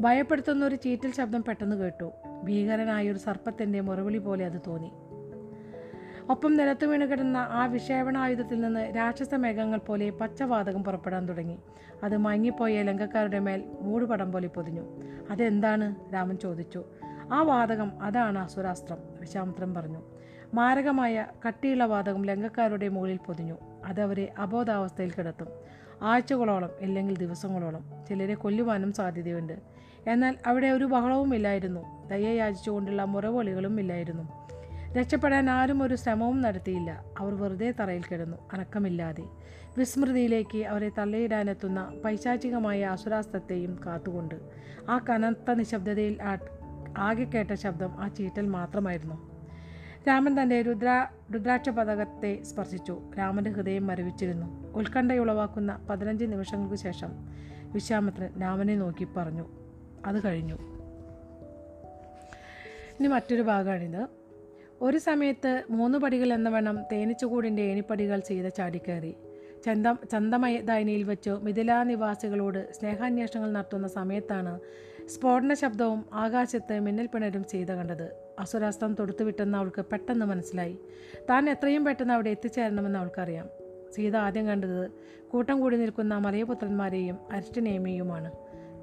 ഭയപ്പെടുത്തുന്ന 0.02 0.66
ഒരു 0.66 0.76
ചീറ്റൽ 0.76 1.12
ശബ്ദം 1.12 1.44
പെട്ടെന്ന് 1.44 1.76
കേട്ടു. 1.76 2.12
ഭീകരനായ 2.44 3.12
ഒരു 3.12 3.18
സർപ്പത്തിന്റെ 3.18 3.80
മുറവിളി 3.80 4.18
പോലെ 4.18 4.46
അത് 4.46 4.62
തോന്നി. 4.68 4.92
ഒപ്പം 6.30 6.54
നിലത്ത് 6.54 6.86
വീണ് 6.86 7.06
കിടന്ന 7.06 7.38
ആ 7.38 7.66
വിക്ഷേപണായുധത്തിൽ 7.66 8.62
നിന്ന് 8.62 8.96
രാക്ഷസ 8.96 9.36
മേഘങ്ങൾ 9.36 9.78
പോലെ 9.78 10.10
പച്ചവാതകം 10.10 10.84
പുറപ്പെടാൻ 10.84 11.28
തുടങ്ങി. 11.28 11.58
അത് 12.04 12.18
മയങ്ങിപ്പോയ 12.18 12.82
ലങ്കക്കാരുടെ 12.82 13.40
മേൽ 13.40 13.64
മൂടുപടം 13.82 14.32
പോലെ 14.32 14.48
പൊതിഞ്ഞു. 14.48 14.82
അതെന്താണ്? 15.30 16.14
രാമൻ 16.14 16.38
ചോദിച്ചു. 16.38 16.86
ആ 17.32 17.42
വാതകം 17.42 17.92
അതാണ് 18.02 18.40
അസുരാസ്ത്രം 18.40 18.98
വിശ്വാമിത്രൻ 19.20 19.74
പറഞ്ഞു. 19.74 20.02
മാരകമായ 20.54 21.28
കട്ടിയുള്ള 21.48 21.86
വാതകം 21.86 22.26
ലങ്കക്കാരുടെ 22.26 22.88
മുകളിൽ 22.88 23.18
പൊതിഞ്ഞു. 23.18 23.56
അതവരെ 23.86 24.34
അബോധാവസ്ഥയിൽ 24.38 25.12
കിടത്തും. 25.12 25.48
ആഴ്ചകളോളം 26.02 26.70
ഇല്ലെങ്കിൽ 26.80 27.18
ദിവസങ്ങളോളം 27.18 27.90
ചിലരെ 28.10 28.34
കൊല്ലുവാനും 28.34 28.94
സാധ്യതയുണ്ട്. 28.94 29.60
എന്നാൽ 30.08 30.38
അവിടെ 30.48 30.68
ഒരു 30.68 30.86
ബഹളവും 30.86 31.36
ഇല്ലായിരുന്നു. 31.36 32.10
ദയ 32.10 32.28
യാചിച്ചുകൊണ്ടുള്ള 32.28 33.04
മുറവിളികളും 33.04 33.80
ഇല്ലായിരുന്നു. 33.80 34.46
രക്ഷപ്പെടാൻ 34.94 35.50
ആരും 35.50 35.84
ഒരു 35.84 35.96
ശ്രമവും 35.96 36.42
നടത്തിയില്ല. 36.42 37.06
അവർ 37.20 37.34
വെറുതെ 37.34 37.72
തറയിൽ 37.72 38.04
കിടന്നു 38.12 38.38
അനക്കമില്ലാതെ. 38.54 39.24
വിസ്മൃതിയിലേക്ക് 39.78 40.66
അവരെ 40.66 40.90
തള്ളിയിടാനെത്തുന്ന 40.90 42.02
പൈശാചികമായ 42.06 42.84
അസുരാസ്ത്രത്തെയും 42.84 43.80
കാത്തുകൊണ്ട് 43.86 44.36
ആ 44.90 45.06
കനത്ത 45.10 45.54
നിശബ്ദതയിൽ 45.54 46.22
ആകെ 46.98 47.24
കേട്ട 47.24 47.54
ശബ്ദം 47.54 47.92
ആ 48.00 48.08
ചീറ്റൽ 48.08 48.48
മാത്രമായിരുന്നു. 48.48 49.36
രാമൻ 50.08 50.42
തന്റെ 50.42 50.62
രുദ്ര 50.62 51.08
രുദ്രാക്ഷ 51.34 51.70
പതകത്തെ 51.70 52.44
സ്പർശിച്ചു. 52.44 53.12
രാമന്റെ 53.20 53.52
ഹൃദയം 53.52 53.88
മരവിച്ചിരുന്നു. 53.88 54.72
ഉത്കണ്ഠയുളവാക്കുന്ന 54.74 55.88
പതിനഞ്ച് 55.90 56.26
നിമിഷങ്ങൾക്ക് 56.26 56.76
ശേഷം 56.76 57.08
വിശ്വാമിത്രൻ 57.72 58.42
രാമനെ 58.42 58.76
നോക്കി 58.76 59.08
പറഞ്ഞു 59.18 59.50
അത് 60.06 60.26
കഴിഞ്ഞു. 60.26 60.56
ഇനി 63.00 63.08
മറ്റൊരു 63.08 63.42
ഭാഗമാണിത്. 63.42 64.08
ഒരു 64.82 64.98
സമയത്ത് 64.98 65.64
മൂന്ന് 65.70 65.98
പടികൾ 65.98 66.34
എന്ന 66.34 66.50
വണ്ണം 66.50 66.84
തേനിച്ചുകൂടിന്റെ 66.92 67.62
ഏണിപ്പടികൾ 67.62 68.20
ചെയ്ത 68.20 68.46
ചാടിക്കയറി. 68.46 69.16
ചന്ത 69.66 69.88
ചന്തമയദായനിയിൽ 70.12 71.04
വെച്ച് 71.04 71.30
മിഥിലാ 71.30 71.84
നിവാസികളോട് 71.84 72.74
സ്നേഹാന്വേഷണങ്ങൾ 72.74 73.52
നടത്തുന്ന 73.52 73.88
സമയത്താണ് 73.88 74.60
സ്ഫോടന 75.08 75.54
ശബ്ദവും 75.54 76.06
ആകാശത്ത് 76.14 76.80
മിന്നൽപ്പിണരും 76.80 77.46
ചെയ്ത 77.46 77.68
കണ്ടത്. 77.68 78.16
അസുരാസ്ത്രം 78.40 78.94
തൊടുത്തുവിട്ടെന്ന് 78.94 79.58
അവൾക്ക് 79.58 79.86
പെട്ടെന്ന് 79.92 80.26
മനസ്സിലായി. 80.26 80.78
താൻ 81.30 81.50
എത്രയും 81.50 81.86
പെട്ടെന്ന് 81.86 82.14
അവിടെ 82.14 82.30
എത്തിച്ചേരണമെന്ന് 82.30 83.00
അവൾക്കറിയാം. 83.00 83.50
സീത 83.94 84.18
ആദ്യം 84.18 84.48
കണ്ടത് 84.48 84.92
കൂട്ടം 85.30 85.60
കൂടി 85.60 85.78
നിൽക്കുന്ന 85.78 86.18
മലയപുത്രന്മാരെയും 86.18 87.18
അരിഷ്ടനേമിയുമാണ് 87.32 88.32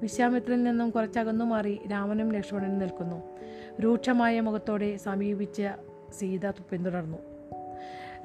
വിശ്വാമിത്രനിൽ 0.01 0.63
നിന്നും 0.63 0.89
കുറച്ചകന്നു 0.89 1.45
മാറി 1.45 1.79
രാമനും 1.91 2.33
ലക്ഷ്മണനും 2.33 2.77
നിൽക്കുന്നു. 2.77 3.39
രൂക്ഷമായ 3.81 4.39
മുഖത്തോടെ 4.39 4.97
സമീപിച്ച 4.97 5.61
സീത 6.19 6.49
പിന്തുടർന്നു. 6.49 7.17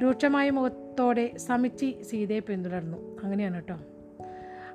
രൂക്ഷമായ 0.02 0.50
മുഖത്തോടെ 0.50 1.36
സമിച്ചി 1.36 2.02
സീതയെ 2.02 2.38
പിന്തുടർന്നു. 2.38 3.18
അങ്ങനെയാണ് 3.22 3.54
കേട്ടോ. 3.54 3.97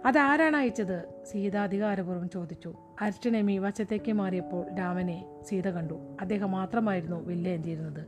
അതാരാണ് 0.06 0.56
അയച്ചത്? 0.56 1.26
സീത 1.32 1.58
അധികാരപൂർവം 1.58 2.30
ചോദിച്ചു. 2.30 2.74
അരിഷ്ടനേമി 3.02 3.58
വശത്തേക്ക് 3.58 4.12
മാറിയപ്പോൾ 4.12 4.66
രാമനെ 4.80 5.26
സീത 5.44 5.70
കണ്ടു. 5.70 5.98
അദ്ദേഹം 6.22 6.52
മാത്രമായിരുന്നു 6.52 7.26
വില്ലേന്തിയിരുന്നത് 7.26 8.04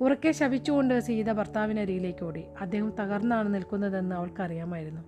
ഉറക്കെ 0.00 0.30
ശപിച്ചുകൊണ്ട് 0.30 1.00
സീത 1.00 1.32
ഭർത്താവിനരിയിലേക്ക് 1.32 2.24
ഓടി. 2.24 2.44
അദ്ദേഹം 2.60 2.92
തകർന്നാണ് 3.00 3.54
നിൽക്കുന്നതെന്ന് 3.54 4.16
അവൾക്കറിയാമായിരുന്നു. 4.16 5.02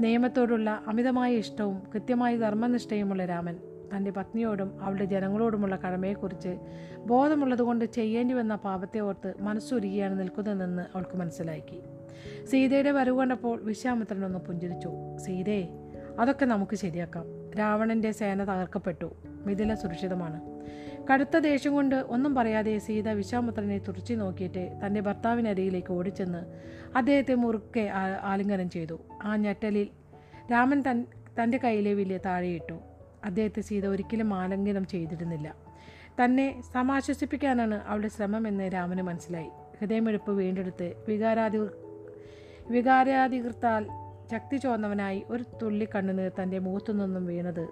നിയമത്തോടുള്ള 0.00 0.82
അമിതമായ 0.86 1.32
ഇഷ്ടവും 1.34 1.82
കൃത്യമായ 1.94 2.36
ധർമ്മനിഷ്ഠയുമുള്ള 2.36 3.24
രാമൻ 3.24 3.56
തന്റെ 3.94 4.10
പത്നിയോടും 4.10 4.82
അവളുടെ 4.82 5.04
ജനങ്ങളോടുമുള്ള 5.04 5.76
കടമയെക്കുറിച്ച് 5.76 6.58
ബോധമുള്ളതുകൊണ്ട് 7.06 7.84
ചെയ്യേണ്ടി 7.84 8.34
വന്ന 8.34 8.54
പാപത്തെ 8.56 9.00
ഓർത്ത് 9.00 9.34
മനസ്സൊരുകിയാണ് 9.40 10.20
നിൽക്കുന്നതെന്ന് 10.20 10.82
അവൾക്ക് 10.82 11.16
മനസ്സിലാക്കി. 11.16 11.82
സീതയുടെ 12.46 12.90
വരവ് 12.90 13.18
കണ്ടപ്പോൾ 13.18 13.60
വിശ്വാമിത്രൻ 13.62 14.24
ഒന്ന് 14.24 14.38
പുഞ്ചിരിച്ചു. 14.38 14.90
സീതേ 15.26 15.68
അതൊക്കെ 16.18 16.44
നമുക്ക് 16.44 16.76
ശരിയാക്കാം. 16.76 17.50
രാവണന്റെ 17.58 18.10
സേന 18.10 18.44
തകർക്കപ്പെട്ടു. 18.44 19.14
മിഥില 19.24 19.74
സുരക്ഷിതമാണ്. 19.74 20.40
കടുത്ത 21.12 21.38
ദേഷ്യം 21.38 21.72
കൊണ്ട് 21.74 21.94
ഒന്നും 21.94 22.34
പറയാതെ 22.34 22.78
സീത 22.78 23.08
വിശ്വാമിത്രനെ 23.08 23.78
തുറച്ചു 23.78 24.14
നോക്കിയിട്ട് 24.14 24.72
തന്റെ 24.86 25.00
ഭർത്താവിനരികിലേക്ക് 25.00 25.92
ഓടിച്ചെന്ന് 25.92 26.44
അദ്ദേഹത്തെ 26.96 27.34
മുറുക്കെ 27.34 27.90
ആലിംഗനം 28.22 28.70
ചെയ്തു. 28.70 29.00
ആ 29.22 29.36
ഞെട്ടലിൽ 29.36 29.88
രാമൻ 30.52 30.82
തൻ 30.82 31.06
തന്റെ 31.42 31.58
കയ്യിലെ 31.58 31.94
വില്ല് 31.94 32.18
താഴെയിട്ടു. 32.26 32.78
അദ്ദേഹത്തെ 33.24 33.60
സീത 33.60 33.86
ഒരിക്കലും 33.86 34.34
ആലിംഗനം 34.34 34.86
ചെയ്തിരുന്നില്ല. 34.86 35.54
തന്നെ 36.24 36.62
സമാശ്വസിപ്പിക്കാനാണ് 36.74 37.74
അവളുടെ 37.86 38.08
ശ്രമമെന്ന് 38.08 38.64
രാമന് 38.74 39.02
മനസ്സിലായി. 39.02 39.50
ഹൃദയമെടുപ്പ് 39.80 40.32
വീണ്ടെടുത്ത് 40.32 40.92
വികാരാധി 41.08 41.58
വികാരാധികൃത്താൽ 42.70 43.86
ശക്തി 44.32 44.56
ചോർന്നവനായി 44.56 45.24
ഒരു 45.30 45.44
തുള്ളി 45.62 45.88
കണ്ണുനീർ 45.94 46.32
തന്റെ 46.42 46.58
മുഖത്തു 46.58 46.92
നിന്നും 46.92 47.26
വീണത് 47.26 47.68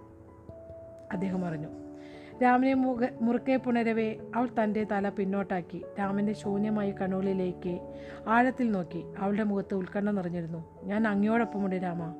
അദ്ദേഹം 1.12 1.44
അറിഞ്ഞു. 1.44 1.68
രാമനെ 2.42 2.74
മുഖ 2.74 3.08
മുറുക്കെ 3.20 3.56
പുണരവേ 3.56 4.16
അവൾ 4.34 4.48
തന്റെ 4.62 4.84
തല 4.84 5.08
പിന്നോട്ടാക്കി 5.08 5.84
രാമന്റെ 5.98 6.32
ശൂന്യമായ 6.32 6.90
കണ്ണുകളിലേക്ക് 6.90 7.94
ആഴത്തിൽ 8.28 8.70
നോക്കി 8.70 9.04
അവളുടെ 9.18 9.42
മുഖത്ത് 9.42 9.74
ഉത്കണ്ഠ 9.74 10.10
നിറഞ്ഞിരുന്നു. 10.10 10.84
ഞാൻ 10.84 11.08
അങ്ങയോടൊപ്പമുണ്ട് 11.08 11.76
രാമ. 11.76 12.14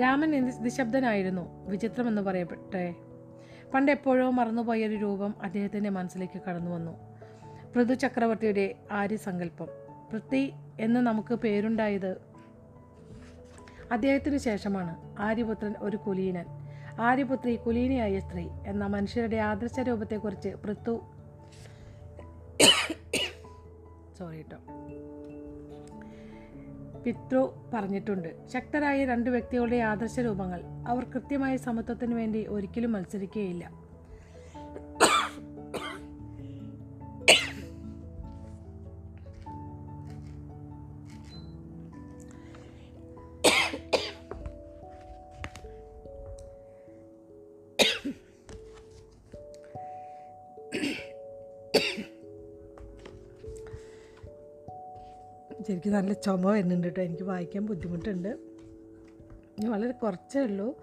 രാമൻ 0.00 0.30
നിശബ്ദനായിരുന്നു. 0.62 1.70
വിചിത്രമെന്ന് 1.70 2.22
പറയപ്പെട്ടെ. 2.22 2.94
പണ്ട് 3.74 3.92
എപ്പോഴോ 3.92 4.30
മറന്നുപോയൊരു 4.30 4.94
രൂപം 4.94 5.34
അദ്ദേഹത്തിന്റെ 5.42 5.90
മനസ്സിലേക്ക് 5.90 6.42
കടന്നു 6.48 6.70
വന്നു 6.70 7.09
പൃഥു 7.74 7.94
ചക്രവർത്തിയുടെ 7.94 8.74
ആര്യസങ്കല്പം. 8.90 9.66
പൃഥ്വി 10.12 10.52
എന്ന് 10.80 11.00
നമുക്ക് 11.00 11.34
പേരുണ്ടായത് 11.34 12.16
അദ്ദേഹത്തിന് 13.92 14.38
ശേഷമാണ്. 14.38 14.96
ആര്യപുത്രൻ 15.18 15.74
ഒരു 15.78 15.96
കുലീനൻ. 15.96 16.44
ആര്യപുത്രി 17.00 17.56
കുലീനയായ 17.56 18.20
സ്ത്രീ 18.20 18.48
എന്ന 18.66 18.86
മനുഷ്യരുടെ 18.86 19.36
ആദർശ 19.36 19.80
രൂപത്തെക്കുറിച്ച് 19.80 20.48
പൃഥു 20.48 21.00
സോറി 24.18 24.36
കേട്ടോ 24.36 24.56
പിത്രു 27.02 27.70
പറഞ്ഞിട്ടുണ്ട്. 27.74 28.46
ശക്തരായ 28.48 29.04
രണ്ട് 29.04 29.30
വ്യക്തികളുടെ 29.30 29.76
ആദർശ 29.76 30.20
രൂപങ്ങൾ 30.20 30.62
അവർ 30.88 31.04
കൃത്യമായ 31.04 31.56
സമത്വത്തിന് 31.56 32.14
വേണ്ടി 32.14 32.46
ഒരിക്കലും 32.46 32.92
മത്സരിക്കുകയില്ല. 32.92 33.79
ശരിക്കും 55.68 55.92
നല്ല 55.92 56.12
ചുമ 56.12 56.52
വരുന്നുണ്ട് 56.52 56.86
കേട്ടോ. 56.86 57.02
എനിക്ക് 57.02 57.22
വായിക്കാൻ 57.22 57.66
ബുദ്ധിമുട്ടുണ്ട്. 57.66 58.38
വളരെ 59.66 59.92
കുറച്ചേ 59.92 60.40
ഉള്ളൂ. 60.40 60.80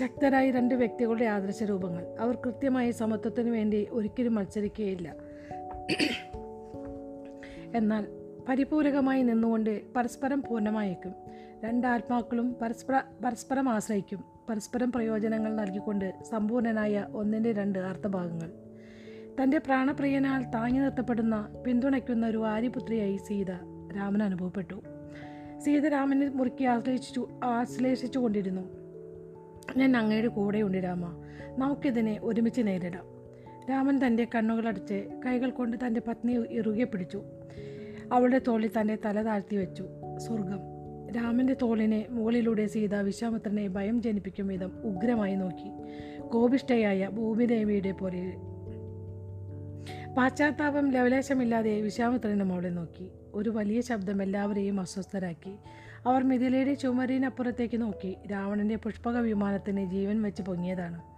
ശക്തരായ 0.00 0.50
രണ്ട് 0.50 0.74
വ്യക്തികളുടെ 0.74 1.24
ആദർശ 1.24 1.62
രൂപങ്ങൾ. 1.62 2.16
അവർ 2.18 2.34
കൃത്യമായി 2.34 2.90
സമത്വത്തിന് 2.90 3.50
വേണ്ടി 3.50 3.88
ഒരിക്കലും 3.90 4.34
മത്സരിക്കുകയില്ല. 4.34 5.16
എന്നാൽ 7.74 8.06
പരിപൂരകമായി 8.48 9.22
നിന്നുകൊണ്ട് 9.22 9.92
പരസ്പരം 9.96 10.42
പൂർണമായേക്കും. 10.42 11.14
രണ്ടാത്മാക്കളും 11.64 12.56
പരസ്പര 12.62 13.00
പരസ്പരം 13.24 13.68
ആശ്രയിക്കും. 13.68 14.24
പരസ്പരം 14.50 14.92
പ്രയോജനങ്ങൾ 14.92 15.54
നൽകിക്കൊണ്ട് 15.54 16.14
സമ്പൂർണനായ 16.30 17.06
ഒന്നിന്റെ 17.14 17.52
രണ്ട് 17.52 17.78
അർത്ഥഭാഗങ്ങൾ. 17.78 18.52
തന്റെ 19.42 19.58
പ്രാണപ്രിയനാൽ 19.58 20.50
താങ്ങി 20.50 20.78
നിർത്തപ്പെടുന്ന 20.78 21.48
പിന്തുണയ്ക്കുന്ന 21.66 22.26
ഒരു 22.26 22.46
ആര്യപുത്രിയായി 22.46 23.16
സീത 23.16 23.50
രാമൻ 23.96 24.22
അനുഭവപ്പെട്ടു. 24.22 24.82
സീത 25.58 25.86
രാമനെ 25.86 26.28
മുറുക്കി 26.28 26.64
ആശ്ലേഷിച്ചു 26.64 27.28
ആശ്ലേഷിച്ചു 27.44 28.18
കൊണ്ടിരുന്നു. 28.18 28.62
ഞാൻ 29.76 29.96
അങ്ങയുടെ 29.96 30.28
കൂടെയുണ്ട് 30.28 30.78
രാമ. 30.78 31.22
നമുക്കിതിനെ 31.58 32.20
ഒരുമിച്ച് 32.22 32.66
നേരിടാം. 32.66 33.04
രാമൻ 33.70 34.06
തന്റെ 34.06 34.26
കണ്ണുകളടച്ച് 34.34 35.20
കൈകൾ 35.26 35.50
കൊണ്ട് 35.50 35.76
തന്റെ 35.86 36.02
പത്നിയെ 36.08 36.40
ഇറുകെ 36.50 36.84
പിടിച്ചു. 36.84 37.22
അവളുടെ 38.12 38.40
തോളിൽ 38.48 38.70
തന്നെ 38.80 38.98
തല 39.04 39.22
താഴ്ത്തി 39.22 39.56
വെച്ചു. 39.56 39.88
സ്വർഗം 40.16 40.58
രാമന്റെ 41.16 41.56
തോളിനെ 41.62 42.06
മുകളിലൂടെ 42.10 42.66
സീത 42.66 42.94
വിശ്വാമിത്രനെ 42.94 43.68
ഭയം 43.68 44.02
ജനിപ്പിക്കും 44.02 44.46
വിധം 44.46 44.72
ഉഗ്രമായി 44.84 45.34
നോക്കി. 45.34 45.70
കോപിഷ്ഠയായ 46.20 47.08
ഭൂമിദേവിയുടെ 47.08 47.92
പോലെ 47.92 48.36
പാശ്ചാത്താപം 50.14 50.90
ലവലേശമില്ലാതെ 50.90 51.80
വിശ്വാമിത്രനും 51.80 52.52
അവളെ 52.52 52.68
നോക്കി. 52.68 53.10
ഒരു 53.34 53.50
വലിയ 53.50 53.80
ശബ്ദം 53.80 54.22
എല്ലാവരെയും 54.22 54.80
അസ്വസ്ഥരാക്കി. 54.80 55.56
അവർ 56.06 56.22
മിഥിലയുടെ 56.22 56.74
ചുമരിനപ്പുറത്തേക്ക് 56.74 57.80
നോക്കി. 57.80 58.16
രാവണന്റെ 58.32 58.76
പുഷ്പക 58.76 59.18
വിമാനത്തിന് 59.18 59.90
ജീവൻ 59.90 60.22
വെച്ച് 60.22 60.42
പൊങ്ങിയതാണ്. 60.42 61.17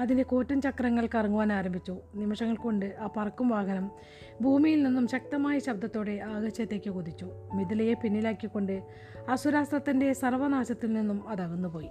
അതിന്റെ 0.00 0.22
കൂറ്റൻ 0.22 0.60
ചക്രങ്ങൾ 0.60 1.08
കറങ്ങുവാൻ 1.14 1.52
ആരംഭിച്ചു. 1.52 1.96
നിമിഷങ്ങൾ 2.14 2.54
കൊണ്ട് 2.54 2.96
ആ 3.00 3.08
പറക്കും 3.16 3.48
വാഹനം 3.48 3.90
ഭൂമിയിൽ 4.40 4.82
നിന്നും 4.82 5.08
ശക്തമായ 5.08 5.58
ശബ്ദത്തോടെ 5.58 6.20
ആകാശത്തേക്ക് 6.24 6.90
കുതിച്ചു. 6.90 7.30
മിഥിലയെ 7.54 7.94
പിന്നിലാക്കിക്കൊണ്ട് 7.94 8.82
അസുരാസ്ത്രത്തിന്റെ 9.28 10.12
സർവനാശത്തിൽ 10.12 10.92
നിന്നും 10.92 11.28
അതകന്നുപോയി 11.28 11.90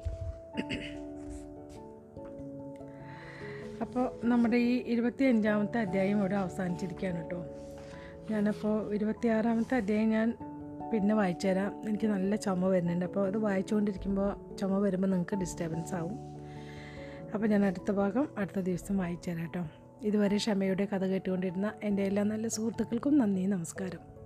അപ്പോൾ 3.82 4.20
നമ്മുടെ 4.24 4.58
ഈ 4.58 4.84
ഇരുപത്തി 4.86 5.24
അഞ്ചാമത്തെ 5.24 5.80
അധ്യായം 5.80 6.20
ഇവിടെ 6.20 6.36
അവസാനിച്ചിരിക്കുകയാണ് 6.36 7.18
കേട്ടോ. 7.18 7.46
ഞാനപ്പോൾ 8.32 8.94
ഇരുപത്തിയാറാമത്തെ 8.94 9.76
അധ്യായം 9.76 10.10
ഞാൻ 10.10 10.38
പിന്നെ 10.94 11.16
വായിച്ചു 11.16 11.48
തരാം 11.48 11.82
എനിക്ക് 11.90 12.08
നല്ല 12.08 12.36
ചുമ 12.36 12.68
വരുന്നുണ്ട്. 12.68 13.06
അപ്പോൾ 13.06 13.28
അത് 13.28 13.38
വായിച്ചുകൊണ്ടിരിക്കുമ്പോൾ 13.38 14.56
ചുമ 14.56 14.78
വരുമ്പോൾ 14.78 15.08
നിങ്ങൾക്ക് 15.08 15.36
ഡിസ്റ്റർബൻസ് 15.36 15.96
ആവും. 15.96 16.27
അപ്പോൾ 17.34 17.48
ഞാൻ 17.48 17.66
അടുത്ത 17.66 17.92
ഭാഗം 17.92 18.28
അടുത്ത 18.38 18.60
ദിവസം 18.60 18.98
വായിച്ചു 18.98 19.32
തരാം 19.32 19.42
കേട്ടോ. 19.42 19.64
ഇതുവരെ 20.04 20.38
ക്ഷമയുടെ 20.38 20.86
കഥ 20.86 21.04
കേട്ടുകൊണ്ടിരുന്ന 21.06 21.74
എന്റെ 21.84 22.04
എല്ലാ 22.04 22.24
നല്ല 22.24 22.48
സുഹൃത്തുക്കൾക്കും 22.48 23.18
നന്ദി 23.18 23.46
നമസ്കാരം. 23.46 24.17